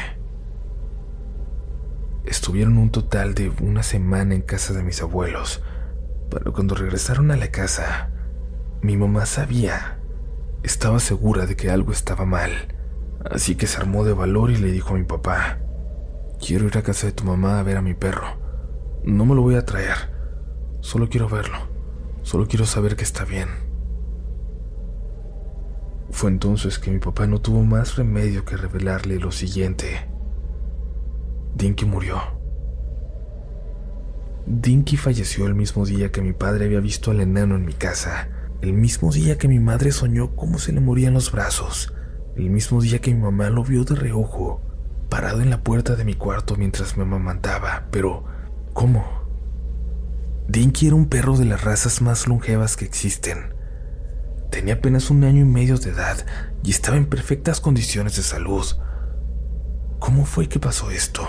Estuvieron 2.24 2.76
un 2.76 2.90
total 2.90 3.34
de 3.34 3.52
una 3.60 3.84
semana 3.84 4.34
en 4.34 4.42
casa 4.42 4.74
de 4.74 4.82
mis 4.82 5.00
abuelos, 5.00 5.62
pero 6.28 6.52
cuando 6.52 6.74
regresaron 6.74 7.30
a 7.30 7.36
la 7.36 7.52
casa, 7.52 8.10
mi 8.82 8.96
mamá 8.96 9.26
sabía, 9.26 10.00
estaba 10.64 10.98
segura 10.98 11.46
de 11.46 11.54
que 11.54 11.70
algo 11.70 11.92
estaba 11.92 12.24
mal, 12.24 12.74
así 13.30 13.54
que 13.54 13.68
se 13.68 13.78
armó 13.78 14.02
de 14.02 14.12
valor 14.12 14.50
y 14.50 14.56
le 14.56 14.72
dijo 14.72 14.94
a 14.94 14.98
mi 14.98 15.04
papá, 15.04 15.60
quiero 16.44 16.66
ir 16.66 16.76
a 16.76 16.82
casa 16.82 17.06
de 17.06 17.12
tu 17.12 17.22
mamá 17.22 17.60
a 17.60 17.62
ver 17.62 17.76
a 17.76 17.82
mi 17.82 17.94
perro 17.94 18.45
no 19.06 19.24
me 19.24 19.34
lo 19.34 19.42
voy 19.42 19.54
a 19.54 19.64
traer. 19.64 19.96
Solo 20.80 21.08
quiero 21.08 21.28
verlo. 21.28 21.58
Solo 22.22 22.46
quiero 22.48 22.66
saber 22.66 22.96
que 22.96 23.04
está 23.04 23.24
bien. 23.24 23.48
Fue 26.10 26.28
entonces 26.28 26.78
que 26.78 26.90
mi 26.90 26.98
papá 26.98 27.26
no 27.26 27.40
tuvo 27.40 27.62
más 27.62 27.96
remedio 27.96 28.44
que 28.44 28.56
revelarle 28.56 29.18
lo 29.18 29.30
siguiente. 29.30 30.08
Dinky 31.54 31.84
murió. 31.84 32.20
Dinky 34.46 34.96
falleció 34.96 35.46
el 35.46 35.54
mismo 35.54 35.86
día 35.86 36.10
que 36.10 36.22
mi 36.22 36.32
padre 36.32 36.66
había 36.66 36.80
visto 36.80 37.10
al 37.10 37.20
enano 37.20 37.56
en 37.56 37.64
mi 37.64 37.72
casa, 37.72 38.28
el 38.60 38.72
mismo 38.72 39.12
día 39.12 39.38
que 39.38 39.48
mi 39.48 39.58
madre 39.58 39.90
soñó 39.90 40.36
cómo 40.36 40.58
se 40.58 40.72
le 40.72 40.80
morían 40.80 41.14
los 41.14 41.32
brazos, 41.32 41.92
el 42.36 42.50
mismo 42.50 42.80
día 42.80 43.00
que 43.00 43.12
mi 43.12 43.20
mamá 43.20 43.50
lo 43.50 43.64
vio 43.64 43.84
de 43.84 43.96
reojo, 43.96 44.60
parado 45.08 45.40
en 45.40 45.50
la 45.50 45.62
puerta 45.62 45.96
de 45.96 46.04
mi 46.04 46.14
cuarto 46.14 46.54
mientras 46.56 46.96
me 46.96 47.02
amamantaba, 47.02 47.88
pero 47.90 48.24
¿Cómo? 48.76 49.06
Dinky 50.48 50.88
era 50.88 50.96
un 50.96 51.08
perro 51.08 51.38
de 51.38 51.46
las 51.46 51.64
razas 51.64 52.02
más 52.02 52.28
longevas 52.28 52.76
que 52.76 52.84
existen. 52.84 53.54
Tenía 54.50 54.74
apenas 54.74 55.08
un 55.08 55.24
año 55.24 55.40
y 55.40 55.46
medio 55.46 55.78
de 55.78 55.88
edad 55.88 56.26
y 56.62 56.72
estaba 56.72 56.98
en 56.98 57.06
perfectas 57.06 57.58
condiciones 57.58 58.16
de 58.16 58.22
salud. 58.22 58.66
¿Cómo 59.98 60.26
fue 60.26 60.50
que 60.50 60.60
pasó 60.60 60.90
esto? 60.90 61.26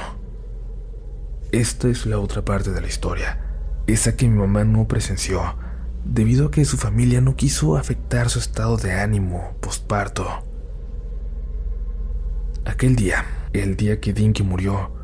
Esta 1.53 1.87
es 1.87 2.05
la 2.05 2.19
otra 2.19 2.43
parte 2.43 2.71
de 2.71 2.81
la 2.81 2.87
historia, 2.87 3.39
esa 3.87 4.17
que 4.17 4.27
mi 4.27 4.37
mamá 4.37 4.65
no 4.65 4.85
presenció, 4.89 5.55
debido 6.03 6.47
a 6.47 6.51
que 6.51 6.65
su 6.65 6.75
familia 6.75 7.21
no 7.21 7.37
quiso 7.37 7.77
afectar 7.77 8.29
su 8.29 8.39
estado 8.39 8.75
de 8.75 8.91
ánimo 8.91 9.55
postparto. 9.61 10.27
Aquel 12.65 12.97
día, 12.97 13.23
el 13.53 13.77
día 13.77 14.01
que 14.01 14.11
Dinky 14.11 14.43
murió, 14.43 14.96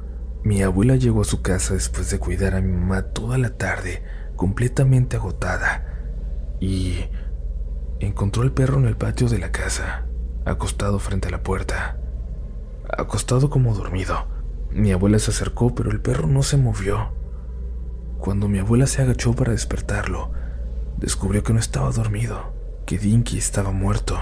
mi 0.44 0.62
abuela 0.62 0.98
llegó 0.98 1.22
a 1.22 1.26
su 1.26 1.42
casa 1.42 1.74
después 1.74 2.10
de 2.10 2.20
cuidar 2.20 2.56
a 2.56 2.62
mi 2.62 2.72
mamá 2.72 3.04
toda 3.04 3.38
la 3.38 3.52
tarde, 3.52 4.04
completamente 4.36 5.16
agotada, 5.16 5.86
y 6.60 7.06
encontró 8.00 8.44
al 8.44 8.52
perro 8.52 8.78
en 8.78 8.86
el 8.86 8.98
patio 8.98 9.30
de 9.30 9.40
la 9.40 9.52
casa, 9.52 10.06
acostado 10.46 11.00
frente 11.00 11.30
a 11.30 11.32
la 11.32 11.44
puerta, 11.44 11.98
acostado 12.90 13.50
como 13.50 13.74
dormido. 13.74 14.28
Mi 14.70 14.92
abuela 14.92 15.18
se 15.20 15.32
acercó, 15.32 15.74
pero 15.76 15.92
el 15.92 16.02
perro 16.02 16.28
no 16.28 16.44
se 16.44 16.58
movió. 16.58 17.14
Cuando 18.18 18.50
mi 18.50 18.60
abuela 18.60 18.88
se 18.88 19.02
agachó 19.02 19.34
para 19.34 19.52
despertarlo, 19.54 20.32
descubrió 20.98 21.44
que 21.44 21.54
no 21.54 21.60
estaba 21.60 21.92
dormido, 21.92 22.54
que 22.86 22.98
Dinky 22.98 23.38
estaba 23.38 23.72
muerto. 23.72 24.18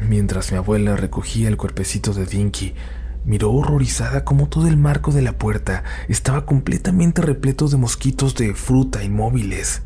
Mientras 0.00 0.50
mi 0.50 0.58
abuela 0.58 0.96
recogía 0.96 1.48
el 1.48 1.56
cuerpecito 1.56 2.14
de 2.14 2.26
Dinky, 2.26 2.74
miró 3.24 3.52
horrorizada 3.52 4.24
como 4.24 4.48
todo 4.48 4.68
el 4.68 4.76
marco 4.76 5.10
de 5.10 5.22
la 5.22 5.38
puerta 5.38 5.82
estaba 6.08 6.44
completamente 6.44 7.22
repleto 7.22 7.68
de 7.68 7.76
mosquitos 7.76 8.34
de 8.34 8.54
fruta 8.54 9.02
inmóviles. 9.02 9.82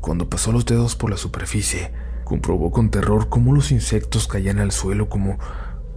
Cuando 0.00 0.28
pasó 0.28 0.52
los 0.52 0.66
dedos 0.66 0.96
por 0.96 1.10
la 1.10 1.16
superficie, 1.16 1.92
comprobó 2.24 2.70
con 2.70 2.90
terror 2.90 3.28
cómo 3.28 3.54
los 3.54 3.70
insectos 3.70 4.26
caían 4.26 4.58
al 4.58 4.72
suelo 4.72 5.08
como, 5.08 5.38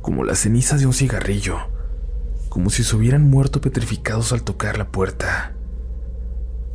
como 0.01 0.23
las 0.23 0.39
cenizas 0.39 0.79
de 0.79 0.85
un 0.85 0.93
cigarrillo, 0.93 1.57
como 2.49 2.69
si 2.69 2.83
se 2.83 2.95
hubieran 2.95 3.29
muerto 3.29 3.61
petrificados 3.61 4.31
al 4.33 4.43
tocar 4.43 4.77
la 4.77 4.91
puerta. 4.91 5.55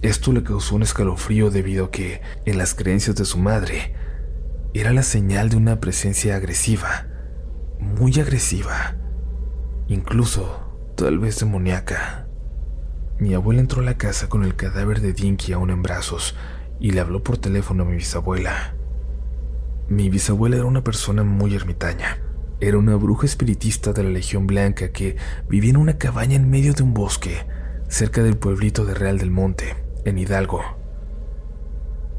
Esto 0.00 0.32
le 0.32 0.42
causó 0.42 0.76
un 0.76 0.82
escalofrío 0.82 1.50
debido 1.50 1.86
a 1.86 1.90
que, 1.90 2.22
en 2.46 2.56
las 2.56 2.74
creencias 2.74 3.16
de 3.16 3.24
su 3.24 3.38
madre, 3.38 3.94
era 4.74 4.92
la 4.92 5.02
señal 5.02 5.50
de 5.50 5.56
una 5.56 5.80
presencia 5.80 6.36
agresiva, 6.36 7.06
muy 7.80 8.18
agresiva 8.20 8.97
incluso 9.88 10.92
tal 10.96 11.18
vez 11.18 11.40
demoníaca. 11.40 12.26
Mi 13.18 13.34
abuela 13.34 13.60
entró 13.60 13.80
a 13.80 13.84
la 13.84 13.96
casa 13.96 14.28
con 14.28 14.44
el 14.44 14.54
cadáver 14.54 15.00
de 15.00 15.12
Dinky 15.12 15.52
aún 15.52 15.70
en 15.70 15.82
brazos 15.82 16.36
y 16.78 16.92
le 16.92 17.00
habló 17.00 17.22
por 17.22 17.38
teléfono 17.38 17.82
a 17.82 17.86
mi 17.86 17.96
bisabuela. 17.96 18.74
Mi 19.88 20.10
bisabuela 20.10 20.56
era 20.56 20.66
una 20.66 20.84
persona 20.84 21.24
muy 21.24 21.54
ermitaña. 21.54 22.18
Era 22.60 22.76
una 22.76 22.96
bruja 22.96 23.26
espiritista 23.26 23.92
de 23.92 24.02
la 24.04 24.10
Legión 24.10 24.46
Blanca 24.46 24.90
que 24.90 25.16
vivía 25.48 25.70
en 25.70 25.76
una 25.78 25.96
cabaña 25.96 26.36
en 26.36 26.50
medio 26.50 26.74
de 26.74 26.82
un 26.82 26.92
bosque, 26.92 27.46
cerca 27.88 28.22
del 28.22 28.36
pueblito 28.36 28.84
de 28.84 28.94
Real 28.94 29.18
del 29.18 29.30
Monte, 29.30 29.76
en 30.04 30.18
Hidalgo. 30.18 30.62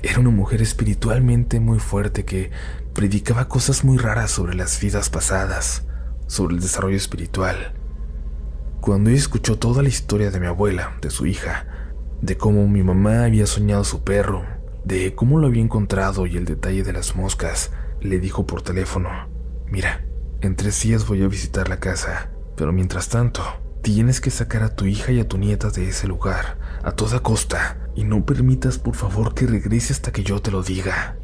Era 0.01 0.19
una 0.19 0.29
mujer 0.29 0.61
espiritualmente 0.61 1.59
muy 1.59 1.79
fuerte 1.79 2.25
que 2.25 2.51
predicaba 2.93 3.49
cosas 3.49 3.83
muy 3.83 3.97
raras 3.97 4.31
sobre 4.31 4.55
las 4.55 4.79
vidas 4.79 5.09
pasadas, 5.09 5.85
sobre 6.29 6.55
el 6.55 6.61
desarrollo 6.61 6.95
espiritual. 6.95 7.73
Cuando 8.79 9.09
ella 9.09 9.19
escuchó 9.19 9.57
toda 9.57 9.83
la 9.83 9.89
historia 9.89 10.31
de 10.31 10.39
mi 10.39 10.45
abuela, 10.45 10.97
de 11.01 11.09
su 11.09 11.25
hija, 11.25 11.65
de 12.21 12.37
cómo 12.37 12.67
mi 12.67 12.83
mamá 12.83 13.25
había 13.25 13.45
soñado 13.45 13.83
su 13.83 14.03
perro, 14.03 14.45
de 14.85 15.15
cómo 15.15 15.39
lo 15.39 15.47
había 15.47 15.63
encontrado 15.63 16.27
y 16.27 16.37
el 16.37 16.45
detalle 16.45 16.83
de 16.83 16.93
las 16.93 17.15
moscas, 17.15 17.71
le 17.99 18.19
dijo 18.19 18.45
por 18.45 18.61
teléfono, 18.61 19.09
mira, 19.67 20.05
en 20.41 20.55
tres 20.55 20.81
días 20.83 21.07
voy 21.07 21.23
a 21.23 21.27
visitar 21.27 21.67
la 21.67 21.79
casa, 21.79 22.29
pero 22.55 22.71
mientras 22.71 23.09
tanto, 23.09 23.43
tienes 23.81 24.21
que 24.21 24.29
sacar 24.29 24.63
a 24.63 24.75
tu 24.75 24.85
hija 24.85 25.11
y 25.11 25.19
a 25.19 25.27
tu 25.27 25.37
nieta 25.37 25.69
de 25.71 25.89
ese 25.89 26.07
lugar, 26.07 26.57
a 26.83 26.91
toda 26.91 27.21
costa, 27.21 27.89
y 27.95 28.03
no 28.03 28.25
permitas 28.25 28.77
por 28.77 28.95
favor 28.95 29.33
que 29.33 29.47
regrese 29.47 29.93
hasta 29.93 30.11
que 30.11 30.23
yo 30.23 30.41
te 30.41 30.51
lo 30.51 30.61
diga. 30.61 31.17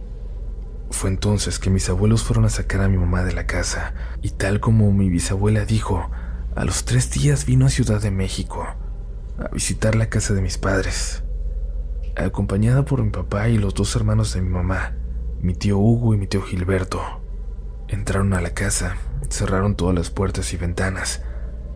Fue 0.95 1.09
entonces 1.09 1.59
que 1.59 1.69
mis 1.69 1.89
abuelos 1.89 2.23
fueron 2.23 2.45
a 2.45 2.49
sacar 2.49 2.79
a 2.79 2.87
mi 2.87 2.97
mamá 2.97 3.23
de 3.23 3.33
la 3.33 3.45
casa, 3.45 3.93
y 4.21 4.29
tal 4.29 4.61
como 4.61 4.93
mi 4.93 5.09
bisabuela 5.09 5.65
dijo, 5.65 6.09
a 6.55 6.63
los 6.63 6.85
tres 6.85 7.11
días 7.11 7.45
vino 7.45 7.65
a 7.65 7.69
Ciudad 7.69 8.01
de 8.01 8.11
México 8.11 8.65
a 9.37 9.49
visitar 9.49 9.95
la 9.95 10.07
casa 10.07 10.33
de 10.33 10.41
mis 10.41 10.57
padres, 10.57 11.21
acompañada 12.15 12.85
por 12.85 13.03
mi 13.03 13.09
papá 13.09 13.49
y 13.49 13.57
los 13.57 13.73
dos 13.73 13.93
hermanos 13.97 14.33
de 14.33 14.41
mi 14.41 14.47
mamá, 14.47 14.95
mi 15.41 15.53
tío 15.53 15.77
Hugo 15.77 16.13
y 16.13 16.17
mi 16.17 16.27
tío 16.27 16.41
Gilberto. 16.41 17.01
Entraron 17.89 18.33
a 18.33 18.39
la 18.39 18.51
casa, 18.51 18.95
cerraron 19.29 19.75
todas 19.75 19.95
las 19.95 20.11
puertas 20.11 20.53
y 20.53 20.57
ventanas, 20.57 21.23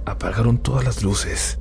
apagaron 0.05 0.59
todas 0.59 0.85
las 0.85 1.03
luces, 1.03 1.59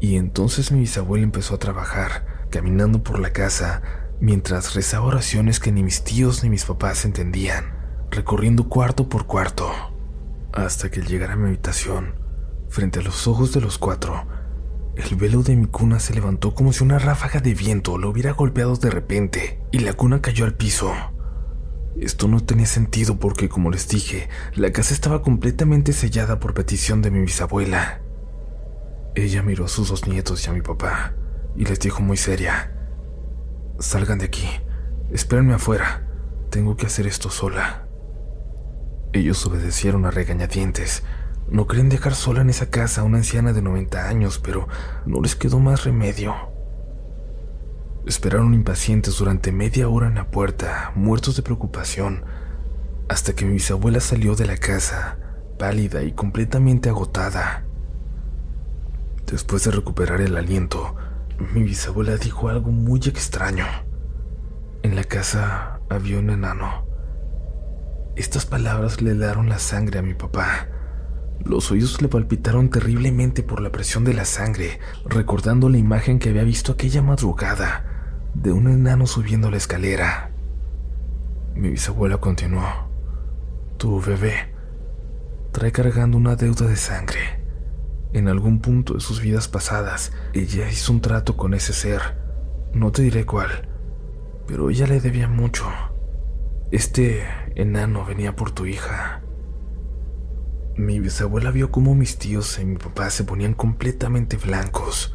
y 0.00 0.16
entonces 0.16 0.72
mi 0.72 0.80
bisabuela 0.80 1.22
empezó 1.22 1.54
a 1.54 1.58
trabajar, 1.60 2.48
caminando 2.50 3.04
por 3.04 3.20
la 3.20 3.32
casa, 3.32 3.82
mientras 4.20 4.74
rezaba 4.74 5.06
oraciones 5.06 5.60
que 5.60 5.72
ni 5.72 5.82
mis 5.82 6.02
tíos 6.02 6.42
ni 6.42 6.50
mis 6.50 6.64
papás 6.64 7.04
entendían, 7.04 7.64
recorriendo 8.10 8.68
cuarto 8.68 9.08
por 9.08 9.26
cuarto, 9.26 9.70
hasta 10.52 10.90
que 10.90 11.00
al 11.00 11.06
llegar 11.06 11.30
a 11.30 11.36
mi 11.36 11.48
habitación, 11.48 12.14
frente 12.68 13.00
a 13.00 13.02
los 13.02 13.26
ojos 13.26 13.52
de 13.52 13.60
los 13.60 13.78
cuatro, 13.78 14.26
el 14.96 15.14
velo 15.14 15.42
de 15.42 15.54
mi 15.54 15.66
cuna 15.66 16.00
se 16.00 16.14
levantó 16.14 16.54
como 16.54 16.72
si 16.72 16.82
una 16.82 16.98
ráfaga 16.98 17.40
de 17.40 17.54
viento 17.54 17.98
lo 17.98 18.10
hubiera 18.10 18.32
golpeado 18.32 18.74
de 18.76 18.90
repente 18.90 19.60
y 19.70 19.78
la 19.78 19.92
cuna 19.92 20.20
cayó 20.20 20.44
al 20.44 20.54
piso. 20.54 20.92
Esto 22.00 22.26
no 22.26 22.40
tenía 22.40 22.66
sentido 22.66 23.18
porque, 23.18 23.48
como 23.48 23.70
les 23.70 23.88
dije, 23.88 24.28
la 24.54 24.72
casa 24.72 24.94
estaba 24.94 25.22
completamente 25.22 25.92
sellada 25.92 26.40
por 26.40 26.54
petición 26.54 27.02
de 27.02 27.10
mi 27.10 27.20
bisabuela. 27.20 28.00
Ella 29.14 29.42
miró 29.42 29.64
a 29.64 29.68
sus 29.68 29.88
dos 29.88 30.06
nietos 30.06 30.46
y 30.46 30.50
a 30.50 30.52
mi 30.52 30.62
papá 30.62 31.14
y 31.56 31.64
les 31.64 31.78
dijo 31.80 32.02
muy 32.02 32.16
seria, 32.16 32.77
Salgan 33.78 34.18
de 34.18 34.24
aquí. 34.24 34.48
espérenme 35.12 35.54
afuera, 35.54 36.02
tengo 36.50 36.76
que 36.76 36.86
hacer 36.86 37.06
esto 37.06 37.30
sola. 37.30 37.86
Ellos 39.12 39.46
obedecieron 39.46 40.04
a 40.04 40.10
regañadientes. 40.10 41.04
No 41.48 41.68
querían 41.68 41.88
dejar 41.88 42.16
sola 42.16 42.40
en 42.40 42.50
esa 42.50 42.70
casa 42.70 43.02
a 43.02 43.04
una 43.04 43.18
anciana 43.18 43.52
de 43.52 43.62
90 43.62 44.08
años, 44.08 44.40
pero 44.40 44.66
no 45.06 45.20
les 45.20 45.36
quedó 45.36 45.60
más 45.60 45.84
remedio. 45.84 46.34
Esperaron 48.04 48.52
impacientes 48.52 49.16
durante 49.16 49.52
media 49.52 49.88
hora 49.88 50.08
en 50.08 50.16
la 50.16 50.28
puerta, 50.28 50.90
muertos 50.96 51.36
de 51.36 51.42
preocupación, 51.42 52.24
hasta 53.08 53.34
que 53.34 53.44
mi 53.44 53.52
bisabuela 53.52 54.00
salió 54.00 54.34
de 54.34 54.46
la 54.46 54.56
casa, 54.56 55.18
pálida 55.56 56.02
y 56.02 56.10
completamente 56.12 56.88
agotada. 56.88 57.64
Después 59.24 59.62
de 59.62 59.70
recuperar 59.70 60.20
el 60.20 60.36
aliento, 60.36 60.96
mi 61.38 61.62
bisabuela 61.62 62.16
dijo 62.16 62.48
algo 62.48 62.70
muy 62.70 63.00
extraño. 63.00 63.64
En 64.82 64.96
la 64.96 65.04
casa 65.04 65.80
había 65.88 66.18
un 66.18 66.30
enano. 66.30 66.86
Estas 68.16 68.46
palabras 68.46 69.00
le 69.00 69.14
daron 69.14 69.48
la 69.48 69.58
sangre 69.58 70.00
a 70.00 70.02
mi 70.02 70.14
papá. 70.14 70.68
Los 71.44 71.70
oídos 71.70 72.02
le 72.02 72.08
palpitaron 72.08 72.68
terriblemente 72.68 73.42
por 73.44 73.60
la 73.60 73.70
presión 73.70 74.04
de 74.04 74.14
la 74.14 74.24
sangre, 74.24 74.80
recordando 75.06 75.68
la 75.68 75.78
imagen 75.78 76.18
que 76.18 76.30
había 76.30 76.42
visto 76.42 76.72
aquella 76.72 77.02
madrugada 77.02 77.84
de 78.34 78.52
un 78.52 78.68
enano 78.68 79.06
subiendo 79.06 79.50
la 79.50 79.56
escalera. 79.56 80.32
Mi 81.54 81.70
bisabuela 81.70 82.18
continuó. 82.18 82.88
Tu 83.78 84.00
bebé 84.00 84.52
trae 85.52 85.70
cargando 85.70 86.16
una 86.16 86.34
deuda 86.36 86.66
de 86.66 86.76
sangre. 86.76 87.37
En 88.12 88.28
algún 88.28 88.60
punto 88.60 88.94
de 88.94 89.00
sus 89.00 89.20
vidas 89.20 89.48
pasadas, 89.48 90.12
ella 90.32 90.70
hizo 90.70 90.92
un 90.92 91.00
trato 91.00 91.36
con 91.36 91.52
ese 91.52 91.74
ser. 91.74 92.00
No 92.72 92.90
te 92.90 93.02
diré 93.02 93.26
cuál, 93.26 93.68
pero 94.46 94.70
ella 94.70 94.86
le 94.86 95.00
debía 95.00 95.28
mucho. 95.28 95.66
Este 96.70 97.24
enano 97.54 98.06
venía 98.06 98.34
por 98.34 98.50
tu 98.50 98.64
hija. 98.64 99.22
Mi 100.76 101.00
bisabuela 101.00 101.50
vio 101.50 101.70
cómo 101.70 101.94
mis 101.94 102.18
tíos 102.18 102.58
y 102.58 102.64
mi 102.64 102.76
papá 102.76 103.10
se 103.10 103.24
ponían 103.24 103.52
completamente 103.52 104.36
blancos. 104.36 105.14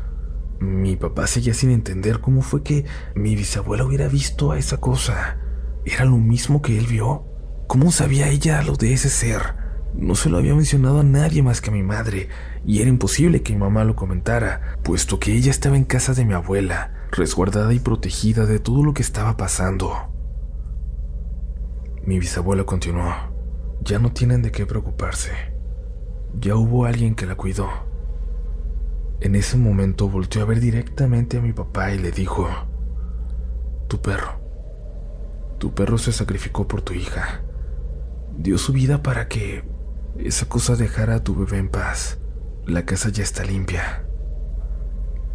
Mi 0.59 0.95
papá 0.95 1.25
seguía 1.25 1.53
sin 1.53 1.71
entender 1.71 2.21
cómo 2.21 2.41
fue 2.41 2.63
que 2.63 2.85
mi 3.15 3.35
bisabuela 3.35 3.85
hubiera 3.85 4.07
visto 4.07 4.51
a 4.51 4.59
esa 4.59 4.77
cosa. 4.77 5.39
¿Era 5.83 6.05
lo 6.05 6.17
mismo 6.17 6.62
que 6.62 6.77
él 6.77 6.85
vio? 6.85 7.25
¿Cómo 7.67 7.91
sabía 7.91 8.29
ella 8.29 8.62
lo 8.62 8.75
de 8.75 8.93
ese 8.93 9.09
ser? 9.09 9.62
No 10.03 10.15
se 10.15 10.29
lo 10.29 10.38
había 10.38 10.53
mencionado 10.53 11.00
a 11.00 11.03
nadie 11.03 11.41
más 11.41 11.62
que 11.62 11.69
a 11.69 11.74
mi 11.74 11.81
madre, 11.81 12.27
y 12.65 12.81
era 12.81 12.89
imposible 12.89 13.41
que 13.41 13.53
mi 13.53 13.60
mamá 13.60 13.86
lo 13.86 13.95
comentara, 13.95 14.75
puesto 14.83 15.17
que 15.17 15.33
ella 15.33 15.50
estaba 15.50 15.77
en 15.77 15.86
casa 15.86 16.13
de 16.13 16.25
mi 16.25 16.33
abuela, 16.33 17.07
resguardada 17.10 17.74
y 17.74 17.79
protegida 17.79 18.45
de 18.45 18.60
todo 18.60 18.83
lo 18.83 18.93
que 18.93 19.01
estaba 19.01 19.38
pasando. 19.38 19.93
Mi 22.05 22.19
bisabuela 22.19 22.65
continuó. 22.65 23.13
Ya 23.81 23.98
no 23.98 24.12
tienen 24.12 24.41
de 24.41 24.51
qué 24.51 24.65
preocuparse. 24.65 25.31
Ya 26.38 26.57
hubo 26.57 26.83
alguien 26.83 27.15
que 27.15 27.25
la 27.25 27.36
cuidó. 27.36 27.69
En 29.22 29.36
ese 29.36 29.55
momento 29.55 30.10
volteó 30.10 30.41
a 30.41 30.45
ver 30.45 30.60
directamente 30.60 31.38
a 31.38 31.41
mi 31.41 31.53
papá 31.53 31.93
y 31.93 32.00
le 32.00 32.12
dijo, 32.12 32.50
Tu 33.88 34.01
perro. 34.01 34.38
Tu 35.60 35.74
perro 35.74 35.98
se 35.98 36.12
sacrificó 36.12 36.67
por 36.67 36.81
tu 36.81 36.91
hija. 36.91 37.41
Dio 38.38 38.57
su 38.57 38.74
vida 38.74 39.01
para 39.01 39.29
que 39.29 39.63
esa 40.20 40.48
cosa 40.48 40.75
dejara 40.75 41.15
a 41.15 41.24
tu 41.24 41.36
bebé 41.36 41.58
en 41.58 41.70
paz. 41.70 42.20
La 42.65 42.86
casa 42.86 43.10
ya 43.10 43.24
está 43.24 43.43
limpia. 43.43 44.05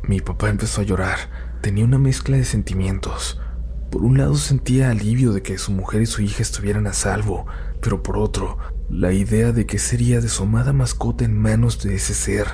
Mi 0.03 0.21
papá 0.21 0.49
empezó 0.49 0.81
a 0.81 0.85
llorar. 0.85 1.19
Tenía 1.61 1.85
una 1.85 1.99
mezcla 1.99 2.37
de 2.37 2.45
sentimientos. 2.45 3.41
Por 3.91 4.03
un 4.03 4.19
lado 4.19 4.35
sentía 4.37 4.91
alivio 4.91 5.33
de 5.33 5.43
que 5.43 5.59
su 5.59 5.73
mujer 5.73 6.03
y 6.03 6.07
su 6.07 6.23
hija 6.23 6.43
estuvieran 6.43 6.87
a 6.87 6.93
salvo, 6.93 7.47
pero 7.81 8.03
por 8.03 8.19
otro, 8.19 8.59
la 8.89 9.13
idea 9.13 9.53
de 9.53 9.67
que 9.67 9.79
sería 9.79 10.21
de 10.21 10.73
mascota 10.73 11.25
en 11.25 11.37
manos 11.37 11.83
de 11.83 11.95
ese 11.95 12.15
ser. 12.15 12.47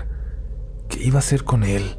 ¿Qué 0.89 1.03
iba 1.03 1.17
a 1.17 1.19
hacer 1.21 1.45
con 1.45 1.65
él? 1.65 1.97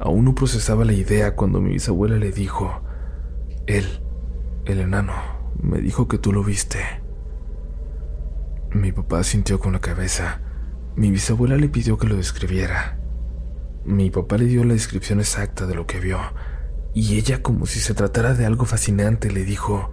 Aún 0.00 0.24
no 0.24 0.34
procesaba 0.34 0.84
la 0.84 0.92
idea 0.92 1.34
cuando 1.34 1.60
mi 1.60 1.70
bisabuela 1.70 2.16
le 2.16 2.30
dijo, 2.30 2.82
él, 3.66 4.02
el 4.66 4.80
enano, 4.80 5.14
me 5.60 5.80
dijo 5.80 6.08
que 6.08 6.18
tú 6.18 6.32
lo 6.32 6.44
viste. 6.44 7.03
Mi 8.74 8.92
papá 8.92 9.24
sintió 9.24 9.58
con 9.58 9.72
la 9.72 9.80
cabeza. 9.80 10.42
Mi 10.96 11.10
bisabuela 11.10 11.56
le 11.56 11.68
pidió 11.68 11.96
que 11.96 12.06
lo 12.06 12.16
describiera. 12.16 12.98
Mi 13.84 14.10
papá 14.10 14.36
le 14.36 14.44
dio 14.44 14.64
la 14.64 14.74
descripción 14.74 15.20
exacta 15.20 15.66
de 15.66 15.74
lo 15.74 15.86
que 15.86 16.00
vio 16.00 16.18
y 16.94 17.18
ella, 17.18 17.42
como 17.42 17.66
si 17.66 17.80
se 17.80 17.92
tratara 17.92 18.34
de 18.34 18.46
algo 18.46 18.66
fascinante, 18.66 19.32
le 19.32 19.44
dijo, 19.44 19.92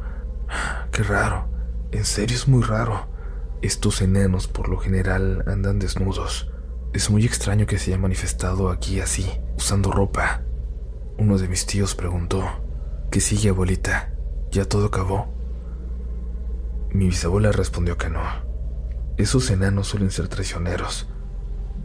qué 0.92 1.02
raro, 1.02 1.50
en 1.92 2.06
serio 2.06 2.36
es 2.36 2.48
muy 2.48 2.62
raro. 2.62 3.10
Estos 3.64 4.04
enanos 4.04 4.48
por 4.48 4.70
lo 4.70 4.78
general 4.78 5.44
andan 5.48 5.80
desnudos. 5.80 6.52
Es 6.94 7.10
muy 7.10 7.26
extraño 7.26 7.66
que 7.66 7.80
se 7.80 7.92
haya 7.92 8.00
manifestado 8.00 8.70
aquí 8.70 9.00
así, 9.00 9.28
usando 9.58 9.92
ropa. 9.92 10.44
Uno 11.18 11.40
de 11.40 11.48
mis 11.48 11.66
tíos 11.66 11.96
preguntó, 11.96 12.44
¿qué 13.10 13.20
sigue, 13.20 13.50
abuelita? 13.50 14.14
¿Ya 14.52 14.66
todo 14.66 14.88
acabó? 14.88 15.34
Mi 16.92 17.08
bisabuela 17.08 17.52
respondió 17.52 17.98
que 17.98 18.10
no. 18.10 18.51
Esos 19.22 19.52
enanos 19.52 19.86
suelen 19.86 20.10
ser 20.10 20.30
traicioneros. 20.30 21.08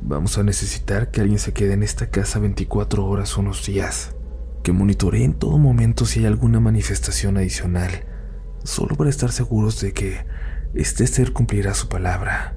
Vamos 0.00 0.38
a 0.38 0.42
necesitar 0.42 1.10
que 1.10 1.20
alguien 1.20 1.38
se 1.38 1.52
quede 1.52 1.74
en 1.74 1.82
esta 1.82 2.08
casa 2.08 2.38
24 2.38 3.04
horas 3.04 3.36
unos 3.36 3.66
días 3.66 4.16
que 4.62 4.72
monitoree 4.72 5.22
en 5.22 5.34
todo 5.34 5.58
momento 5.58 6.06
si 6.06 6.20
hay 6.20 6.24
alguna 6.24 6.60
manifestación 6.60 7.36
adicional, 7.36 8.06
solo 8.64 8.96
para 8.96 9.10
estar 9.10 9.32
seguros 9.32 9.82
de 9.82 9.92
que 9.92 10.24
este 10.72 11.06
ser 11.06 11.34
cumplirá 11.34 11.74
su 11.74 11.90
palabra. 11.90 12.56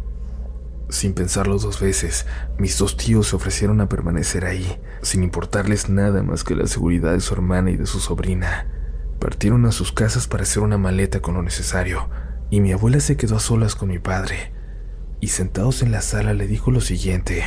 Sin 0.88 1.13
pensarlo 1.13 1.58
dos 1.58 1.82
veces, 1.82 2.26
mis 2.58 2.78
dos 2.78 2.96
tíos 2.96 3.28
se 3.28 3.36
ofrecieron 3.36 3.82
a 3.82 3.89
permanecer 3.89 4.46
ahí, 4.46 4.80
sin 5.02 5.24
importarles 5.24 5.89
nada 5.89 6.24
más 6.24 6.46
que 6.46 6.56
la 6.56 6.68
seguridad 6.68 7.12
de 7.12 7.20
su 7.20 7.34
hermana 7.34 7.70
y 7.70 7.76
de 7.76 7.86
su 7.86 8.00
sobrina. 8.00 8.72
Partieron 9.20 9.65
a 9.65 9.74
sus 9.74 9.92
casas 9.92 10.30
para 10.30 10.44
hacer 10.44 10.63
una 10.63 10.78
maleta 10.78 11.20
con 11.20 11.34
lo 11.34 11.44
necesario, 11.44 12.10
y 12.50 12.62
mi 12.62 12.72
abuela 12.72 13.02
se 13.02 13.18
quedó 13.18 13.36
a 13.36 13.42
solas 13.42 13.76
con 13.76 13.89
mi 13.89 14.00
padre, 14.00 14.54
y 15.21 15.27
sentados 15.27 15.82
en 15.82 15.91
la 15.91 16.01
sala 16.01 16.34
le 16.34 16.47
dijo 16.47 16.71
lo 16.71 16.82
siguiente. 16.82 17.43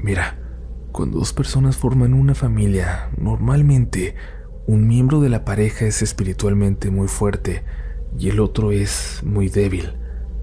Mira, 0.00 0.38
cuando 0.92 1.18
dos 1.18 1.32
personas 1.32 1.76
forman 1.76 2.14
una 2.14 2.34
familia, 2.34 3.10
normalmente 3.16 4.14
un 4.66 4.88
miembro 4.88 5.20
de 5.20 5.28
la 5.28 5.44
pareja 5.44 5.86
es 5.86 6.02
espiritualmente 6.02 6.90
muy 6.90 7.08
fuerte 7.08 7.64
y 8.18 8.30
el 8.30 8.40
otro 8.40 8.72
es 8.72 9.20
muy 9.24 9.48
débil. 9.48 9.94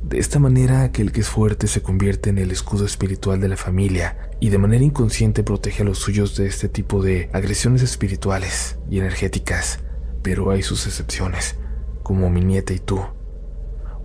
De 0.03 0.19
esta 0.19 0.37
manera, 0.37 0.83
aquel 0.83 1.11
que 1.11 1.21
es 1.21 1.29
fuerte 1.29 1.67
se 1.67 1.81
convierte 1.81 2.29
en 2.29 2.37
el 2.37 2.51
escudo 2.51 2.85
espiritual 2.85 3.39
de 3.39 3.47
la 3.47 3.57
familia 3.57 4.31
y 4.39 4.49
de 4.49 4.57
manera 4.57 4.83
inconsciente 4.83 5.43
protege 5.43 5.83
a 5.83 5.85
los 5.85 5.97
suyos 5.97 6.35
de 6.35 6.45
este 6.45 6.67
tipo 6.67 7.01
de 7.01 7.29
agresiones 7.31 7.81
espirituales 7.81 8.77
y 8.89 8.99
energéticas. 8.99 9.79
Pero 10.21 10.51
hay 10.51 10.61
sus 10.61 10.85
excepciones, 10.87 11.55
como 12.03 12.29
mi 12.29 12.41
nieta 12.41 12.73
y 12.73 12.79
tú. 12.79 13.01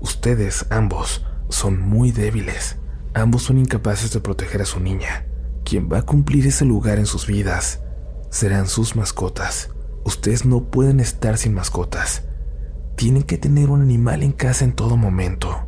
Ustedes, 0.01 0.67
ambos, 0.71 1.27
son 1.49 1.81
muy 1.81 2.13
débiles. 2.13 2.77
Ambos 3.15 3.43
son 3.43 3.59
incapaces 3.59 4.13
de 4.13 4.21
proteger 4.21 4.63
a 4.63 4.67
su 4.67 4.81
niña. 4.81 5.27
Quien 5.65 5.91
va 5.91 5.99
a 5.99 6.07
cumplir 6.07 6.47
ese 6.47 6.65
lugar 6.65 6.99
en 6.99 7.07
sus 7.07 7.27
vidas 7.27 7.81
serán 8.31 8.69
sus 8.69 8.97
mascotas. 8.97 9.71
Ustedes 10.05 10.45
no 10.45 10.71
pueden 10.71 11.01
estar 11.01 11.37
sin 11.37 11.55
mascotas. 11.55 12.25
Tienen 12.97 13.23
que 13.23 13.39
tener 13.39 13.71
un 13.71 13.83
animal 13.83 14.23
en 14.23 14.33
casa 14.33 14.65
en 14.65 14.73
todo 14.73 14.97
momento. 14.97 15.67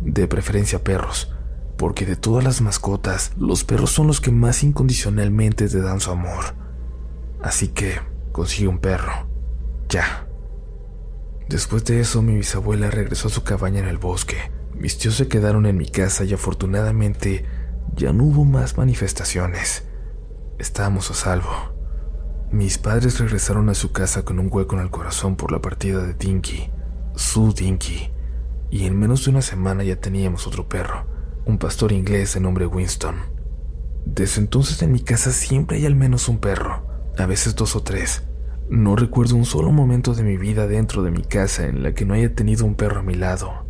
De 0.00 0.28
preferencia 0.28 0.84
perros, 0.84 1.32
porque 1.76 2.06
de 2.06 2.16
todas 2.16 2.44
las 2.44 2.60
mascotas, 2.60 3.32
los 3.38 3.64
perros 3.64 3.90
son 3.90 4.06
los 4.06 4.20
que 4.20 4.30
más 4.30 4.62
incondicionalmente 4.62 5.68
te 5.68 5.80
dan 5.80 6.00
su 6.00 6.10
amor. 6.10 6.54
Así 7.42 7.68
que 7.68 8.00
consigue 8.32 8.68
un 8.68 8.78
perro. 8.78 9.28
Ya. 9.88 10.26
Después 11.48 11.84
de 11.84 12.00
eso, 12.00 12.22
mi 12.22 12.34
bisabuela 12.34 12.90
regresó 12.90 13.28
a 13.28 13.30
su 13.30 13.42
cabaña 13.42 13.80
en 13.80 13.88
el 13.88 13.98
bosque. 13.98 14.36
Mis 14.78 14.98
tíos 14.98 15.14
se 15.14 15.26
quedaron 15.26 15.64
en 15.64 15.78
mi 15.78 15.88
casa 15.88 16.24
y 16.24 16.34
afortunadamente 16.34 17.46
ya 17.94 18.12
no 18.12 18.24
hubo 18.24 18.44
más 18.44 18.76
manifestaciones. 18.76 19.84
Estábamos 20.58 21.10
a 21.10 21.14
salvo. 21.14 21.50
Mis 22.52 22.76
padres 22.76 23.18
regresaron 23.18 23.70
a 23.70 23.74
su 23.74 23.92
casa 23.92 24.22
con 24.22 24.38
un 24.38 24.48
hueco 24.50 24.76
en 24.76 24.82
el 24.82 24.90
corazón 24.90 25.36
por 25.36 25.50
la 25.50 25.62
partida 25.62 26.04
de 26.06 26.12
Dinky, 26.12 26.70
su 27.14 27.54
Dinky, 27.54 28.10
y 28.70 28.84
en 28.84 28.98
menos 28.98 29.24
de 29.24 29.30
una 29.30 29.42
semana 29.42 29.82
ya 29.82 29.96
teníamos 29.96 30.46
otro 30.46 30.68
perro, 30.68 31.06
un 31.46 31.56
pastor 31.56 31.90
inglés 31.92 32.34
de 32.34 32.40
nombre 32.40 32.66
Winston. 32.66 33.16
Desde 34.04 34.42
entonces 34.42 34.82
en 34.82 34.92
mi 34.92 35.00
casa 35.00 35.32
siempre 35.32 35.78
hay 35.78 35.86
al 35.86 35.96
menos 35.96 36.28
un 36.28 36.38
perro, 36.38 36.86
a 37.16 37.24
veces 37.24 37.56
dos 37.56 37.76
o 37.76 37.82
tres. 37.82 38.24
No 38.68 38.94
recuerdo 38.94 39.36
un 39.36 39.46
solo 39.46 39.72
momento 39.72 40.14
de 40.14 40.22
mi 40.22 40.36
vida 40.36 40.66
dentro 40.66 41.02
de 41.02 41.10
mi 41.10 41.22
casa 41.22 41.66
en 41.66 41.82
la 41.82 41.94
que 41.94 42.04
no 42.04 42.12
haya 42.12 42.34
tenido 42.34 42.66
un 42.66 42.74
perro 42.74 43.00
a 43.00 43.02
mi 43.02 43.14
lado. 43.14 43.65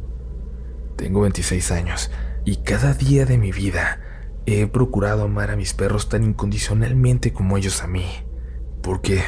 Tengo 0.97 1.21
26 1.23 1.71
años 1.73 2.11
y 2.45 2.57
cada 2.57 2.95
día 2.95 3.27
de 3.27 3.39
mi 3.39 3.53
vida 3.53 4.01
He 4.47 4.69
procurado 4.69 5.25
amar 5.25 5.51
a 5.51 5.57
mis 5.57 5.75
perros 5.75 6.09
tan 6.09 6.23
incondicionalmente 6.23 7.33
como 7.33 7.57
ellos 7.57 7.83
a 7.83 7.89
mí, 7.89 8.07
porque 8.81 9.23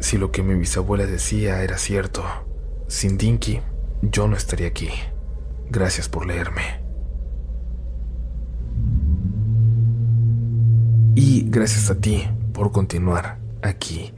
Si 0.00 0.18
lo 0.18 0.32
que 0.32 0.42
mi 0.42 0.54
bisabuela 0.54 1.06
decía 1.06 1.62
era 1.62 1.78
cierto, 1.78 2.24
sin 2.88 3.18
Dinky 3.18 3.60
yo 4.02 4.26
no 4.26 4.36
estaría 4.36 4.66
aquí. 4.66 4.88
Gracias 5.70 6.08
por 6.08 6.26
leerme. 6.26 6.82
Y 11.14 11.44
gracias 11.48 11.88
a 11.90 12.00
ti 12.00 12.28
por 12.52 12.72
continuar 12.72 13.38
aquí. 13.62 14.12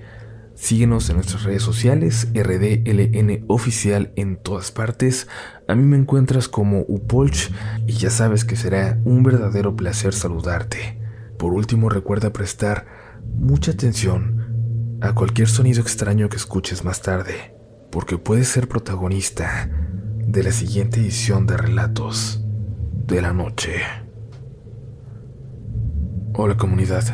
Síguenos 0.54 1.10
en 1.10 1.16
nuestras 1.16 1.42
redes 1.42 1.62
sociales, 1.62 2.28
RDLN 2.32 3.44
Oficial 3.48 4.12
en 4.16 4.36
todas 4.36 4.70
partes. 4.70 5.26
A 5.66 5.74
mí 5.74 5.82
me 5.82 5.96
encuentras 5.96 6.46
como 6.48 6.84
Upolch 6.88 7.50
y 7.86 7.92
ya 7.92 8.10
sabes 8.10 8.44
que 8.44 8.54
será 8.54 8.98
un 9.04 9.22
verdadero 9.22 9.76
placer 9.76 10.12
saludarte. 10.12 11.00
Por 11.38 11.54
último, 11.54 11.88
recuerda 11.88 12.32
prestar 12.32 12.86
mucha 13.38 13.72
atención 13.72 14.98
a 15.00 15.14
cualquier 15.14 15.48
sonido 15.48 15.80
extraño 15.80 16.28
que 16.28 16.36
escuches 16.36 16.84
más 16.84 17.00
tarde, 17.00 17.54
porque 17.90 18.18
puedes 18.18 18.48
ser 18.48 18.68
protagonista 18.68 19.70
de 20.18 20.42
la 20.42 20.52
siguiente 20.52 21.00
edición 21.00 21.46
de 21.46 21.56
Relatos 21.56 22.44
de 23.06 23.22
la 23.22 23.32
Noche. 23.32 23.80
Hola 26.34 26.56
comunidad, 26.56 27.04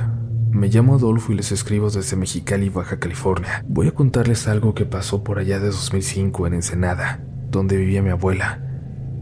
me 0.50 0.68
llamo 0.68 0.96
Adolfo 0.96 1.32
y 1.32 1.36
les 1.36 1.52
escribo 1.52 1.88
desde 1.90 2.16
Mexicali, 2.16 2.68
Baja 2.68 2.98
California. 2.98 3.64
Voy 3.68 3.86
a 3.88 3.92
contarles 3.92 4.48
algo 4.48 4.74
que 4.74 4.86
pasó 4.86 5.22
por 5.22 5.38
allá 5.38 5.60
de 5.60 5.66
2005 5.66 6.46
en 6.46 6.54
Ensenada, 6.54 7.24
donde 7.50 7.76
vivía 7.76 8.02
mi 8.02 8.10
abuela. 8.10 8.62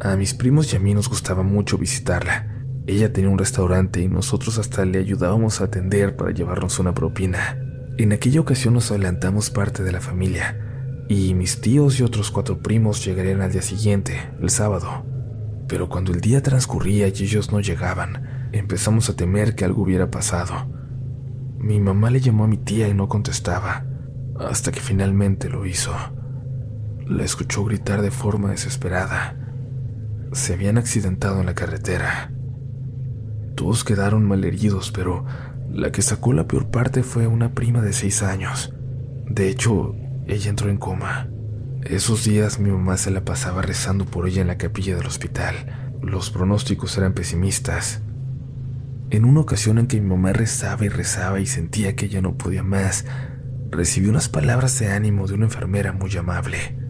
A 0.01 0.17
mis 0.17 0.35
primos 0.35 0.73
y 0.73 0.77
a 0.77 0.81
mí 0.81 0.95
nos 0.95 1.09
gustaba 1.09 1.43
mucho 1.43 1.79
visitarla. 1.79 2.47
Ella 2.87 3.13
tenía 3.13 3.31
un 3.31 3.39
restaurante 3.39 4.01
y 4.01 4.09
nosotros 4.09 4.59
hasta 4.59 4.85
le 4.85 4.99
ayudábamos 4.99 5.61
a 5.61 5.65
atender 5.65 6.17
para 6.17 6.31
llevarnos 6.31 6.79
una 6.79 6.95
propina. 6.95 7.59
En 7.99 8.13
aquella 8.13 8.41
ocasión 8.41 8.75
nos 8.75 8.91
adelantamos 8.91 9.51
parte 9.51 9.83
de 9.83 9.93
la 9.93 10.01
familia 10.01 10.57
y 11.09 11.35
mis 11.35 11.61
tíos 11.61 11.99
y 11.99 12.03
otros 12.03 12.31
cuatro 12.31 12.59
primos 12.59 13.05
llegarían 13.05 13.41
al 13.41 13.51
día 13.51 13.63
siguiente, 13.63 14.31
el 14.41 14.51
sábado. 14.51 15.05
Pero 15.67 15.89
cuando 15.89 16.13
el 16.13 16.21
día 16.21 16.43
transcurría 16.43 17.09
y 17.09 17.23
ellos 17.23 17.51
no 17.51 17.61
llegaban, 17.61 18.49
empezamos 18.53 19.09
a 19.09 19.17
temer 19.17 19.55
que 19.55 19.65
algo 19.65 19.83
hubiera 19.83 20.11
pasado. 20.11 20.67
Mi 21.59 21.81
mamá 21.81 22.11
le 22.11 22.21
llamó 22.21 22.45
a 22.45 22.49
mi 22.49 22.59
tía 22.59 22.89
y 22.89 22.95
no 22.95 23.09
contestaba, 23.09 23.85
hasta 24.39 24.71
que 24.71 24.81
finalmente 24.81 25.49
lo 25.49 25.67
hizo. 25.67 25.93
La 27.09 27.25
escuchó 27.25 27.65
gritar 27.65 28.03
de 28.03 28.11
forma 28.11 28.51
desesperada. 28.51 29.35
Se 30.33 30.53
habían 30.53 30.77
accidentado 30.77 31.41
en 31.41 31.47
la 31.47 31.55
carretera. 31.55 32.31
Todos 33.55 33.83
quedaron 33.83 34.29
malheridos, 34.29 34.93
pero 34.93 35.25
la 35.73 35.91
que 35.91 36.03
sacó 36.03 36.35
la 36.35 36.47
peor 36.47 36.71
parte 36.71 37.03
fue 37.03 37.27
una 37.27 37.55
prima 37.55 37.81
de 37.81 37.95
seis 37.95 38.23
años. 38.23 38.75
De 39.27 39.49
hecho, 39.49 39.97
ella 40.27 40.51
entró 40.51 40.69
en 40.69 40.77
coma. 40.77 41.31
Esos 41.83 42.25
días 42.25 42.61
mi 42.61 42.71
mamá 42.71 42.99
se 42.99 43.11
la 43.11 43.25
pasaba 43.25 43.63
rezando 43.63 44.05
por 44.05 44.29
ella 44.29 44.43
en 44.43 44.49
la 44.49 44.59
capilla 44.59 44.95
del 44.95 45.07
hospital. 45.07 45.95
Los 46.03 46.29
pronósticos 46.29 46.99
eran 46.99 47.15
pesimistas. 47.15 48.03
En 49.09 49.25
una 49.25 49.41
ocasión 49.41 49.79
en 49.79 49.87
que 49.87 49.99
mi 49.99 50.09
mamá 50.11 50.35
rezaba 50.35 50.85
y 50.85 50.91
rezaba 50.91 51.41
y 51.41 51.47
sentía 51.47 51.97
que 51.97 52.05
ella 52.05 52.21
no 52.21 52.37
podía 52.37 52.63
más, 52.63 53.07
recibí 53.71 54.09
unas 54.09 54.29
palabras 54.29 54.79
de 54.79 54.89
ánimo 54.89 55.27
de 55.27 55.33
una 55.33 55.47
enfermera 55.47 55.93
muy 55.93 56.15
amable. 56.15 56.88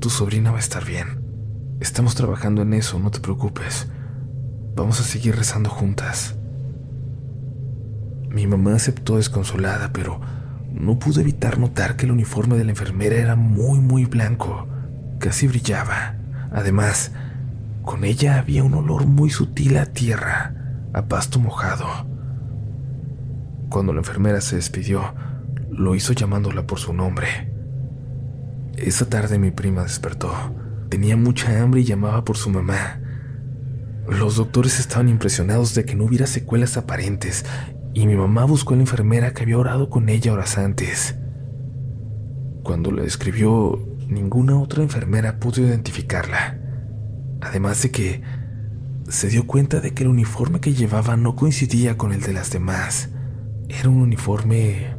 Tu 0.00 0.10
sobrina 0.10 0.50
va 0.50 0.58
a 0.58 0.60
estar 0.60 0.84
bien. 0.84 1.22
Estamos 1.80 2.14
trabajando 2.14 2.62
en 2.62 2.74
eso, 2.74 2.98
no 2.98 3.10
te 3.10 3.20
preocupes. 3.20 3.88
Vamos 4.74 5.00
a 5.00 5.04
seguir 5.04 5.34
rezando 5.34 5.70
juntas. 5.70 6.36
Mi 8.28 8.46
mamá 8.46 8.74
aceptó 8.74 9.16
desconsolada, 9.16 9.92
pero 9.92 10.20
no 10.70 10.98
pude 10.98 11.22
evitar 11.22 11.58
notar 11.58 11.96
que 11.96 12.04
el 12.04 12.12
uniforme 12.12 12.58
de 12.58 12.64
la 12.64 12.72
enfermera 12.72 13.16
era 13.16 13.36
muy, 13.36 13.80
muy 13.80 14.04
blanco. 14.04 14.68
Casi 15.18 15.46
brillaba. 15.46 16.16
Además, 16.52 17.12
con 17.82 18.04
ella 18.04 18.38
había 18.38 18.64
un 18.64 18.74
olor 18.74 19.06
muy 19.06 19.30
sutil 19.30 19.78
a 19.78 19.86
tierra, 19.86 20.54
a 20.92 21.06
pasto 21.06 21.38
mojado. 21.38 21.86
Cuando 23.70 23.94
la 23.94 24.00
enfermera 24.00 24.42
se 24.42 24.56
despidió, 24.56 25.14
lo 25.70 25.94
hizo 25.94 26.12
llamándola 26.12 26.66
por 26.66 26.78
su 26.78 26.92
nombre. 26.92 27.55
Esa 28.76 29.08
tarde 29.08 29.38
mi 29.38 29.50
prima 29.50 29.82
despertó. 29.82 30.32
Tenía 30.90 31.16
mucha 31.16 31.62
hambre 31.62 31.80
y 31.80 31.84
llamaba 31.84 32.24
por 32.24 32.36
su 32.36 32.50
mamá. 32.50 33.00
Los 34.08 34.36
doctores 34.36 34.78
estaban 34.78 35.08
impresionados 35.08 35.74
de 35.74 35.84
que 35.84 35.94
no 35.94 36.04
hubiera 36.04 36.26
secuelas 36.26 36.76
aparentes 36.76 37.44
y 37.94 38.06
mi 38.06 38.14
mamá 38.14 38.44
buscó 38.44 38.74
a 38.74 38.76
la 38.76 38.82
enfermera 38.82 39.32
que 39.32 39.42
había 39.42 39.58
orado 39.58 39.88
con 39.88 40.10
ella 40.10 40.32
horas 40.32 40.58
antes. 40.58 41.16
Cuando 42.62 42.92
la 42.92 43.02
describió, 43.02 43.80
ninguna 44.06 44.60
otra 44.60 44.82
enfermera 44.82 45.40
pudo 45.40 45.62
identificarla. 45.62 46.58
Además 47.40 47.82
de 47.82 47.90
que 47.90 48.22
se 49.08 49.28
dio 49.28 49.46
cuenta 49.46 49.80
de 49.80 49.94
que 49.94 50.02
el 50.02 50.10
uniforme 50.10 50.60
que 50.60 50.74
llevaba 50.74 51.16
no 51.16 51.34
coincidía 51.36 51.96
con 51.96 52.12
el 52.12 52.20
de 52.20 52.34
las 52.34 52.50
demás. 52.50 53.08
Era 53.68 53.88
un 53.88 54.02
uniforme 54.02 54.94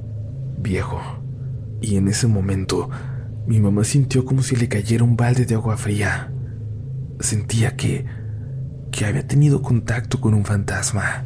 viejo. 0.57 0.99
Y 1.81 1.97
en 1.97 2.07
ese 2.07 2.25
momento, 2.25 2.89
mi 3.47 3.59
mamá 3.59 3.83
sintió 3.83 4.25
como 4.25 4.43
si 4.43 4.55
le 4.55 4.67
cayera 4.67 5.03
un 5.03 5.15
balde 5.15 5.45
de 5.45 5.55
agua 5.55 5.77
fría. 5.77 6.31
Sentía 7.19 7.75
que 7.75 8.05
que 8.97 9.05
había 9.05 9.27
tenido 9.27 9.61
contacto 9.61 10.19
con 10.19 10.33
un 10.33 10.43
fantasma. 10.43 11.23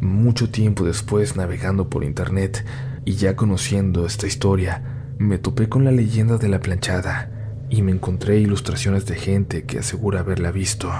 Mucho 0.00 0.50
tiempo 0.50 0.84
después, 0.84 1.34
navegando 1.34 1.90
por 1.90 2.04
internet 2.04 2.64
y 3.04 3.14
ya 3.14 3.34
conociendo 3.34 4.06
esta 4.06 4.28
historia, 4.28 5.10
me 5.18 5.38
topé 5.38 5.68
con 5.68 5.84
la 5.84 5.90
leyenda 5.90 6.38
de 6.38 6.48
la 6.48 6.60
planchada 6.60 7.28
y 7.68 7.82
me 7.82 7.90
encontré 7.90 8.38
ilustraciones 8.38 9.04
de 9.06 9.16
gente 9.16 9.64
que 9.64 9.80
asegura 9.80 10.20
haberla 10.20 10.52
visto. 10.52 10.92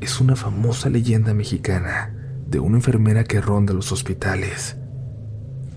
Es 0.00 0.18
una 0.20 0.34
famosa 0.34 0.88
leyenda 0.88 1.34
mexicana 1.34 2.14
de 2.46 2.58
una 2.58 2.78
enfermera 2.78 3.24
que 3.24 3.42
ronda 3.42 3.74
los 3.74 3.92
hospitales. 3.92 4.79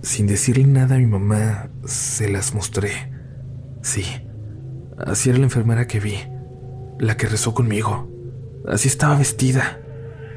Sin 0.03 0.27
decirle 0.27 0.65
nada 0.65 0.95
a 0.95 0.99
mi 0.99 1.07
mamá, 1.07 1.69
se 1.85 2.29
las 2.29 2.53
mostré. 2.53 2.91
Sí, 3.81 4.05
así 4.97 5.29
era 5.29 5.39
la 5.39 5.45
enfermera 5.45 5.87
que 5.87 5.99
vi 5.99 6.17
la 6.99 7.17
que 7.17 7.27
rezó 7.27 7.53
conmigo. 7.53 8.09
Así 8.67 8.87
estaba 8.87 9.17
vestida, 9.17 9.79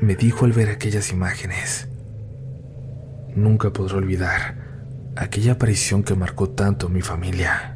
me 0.00 0.16
dijo 0.16 0.44
al 0.44 0.52
ver 0.52 0.68
aquellas 0.68 1.12
imágenes. 1.12 1.88
Nunca 3.34 3.72
podré 3.72 3.96
olvidar 3.96 4.56
aquella 5.16 5.52
aparición 5.52 6.02
que 6.02 6.14
marcó 6.14 6.50
tanto 6.50 6.88
mi 6.88 7.02
familia. 7.02 7.75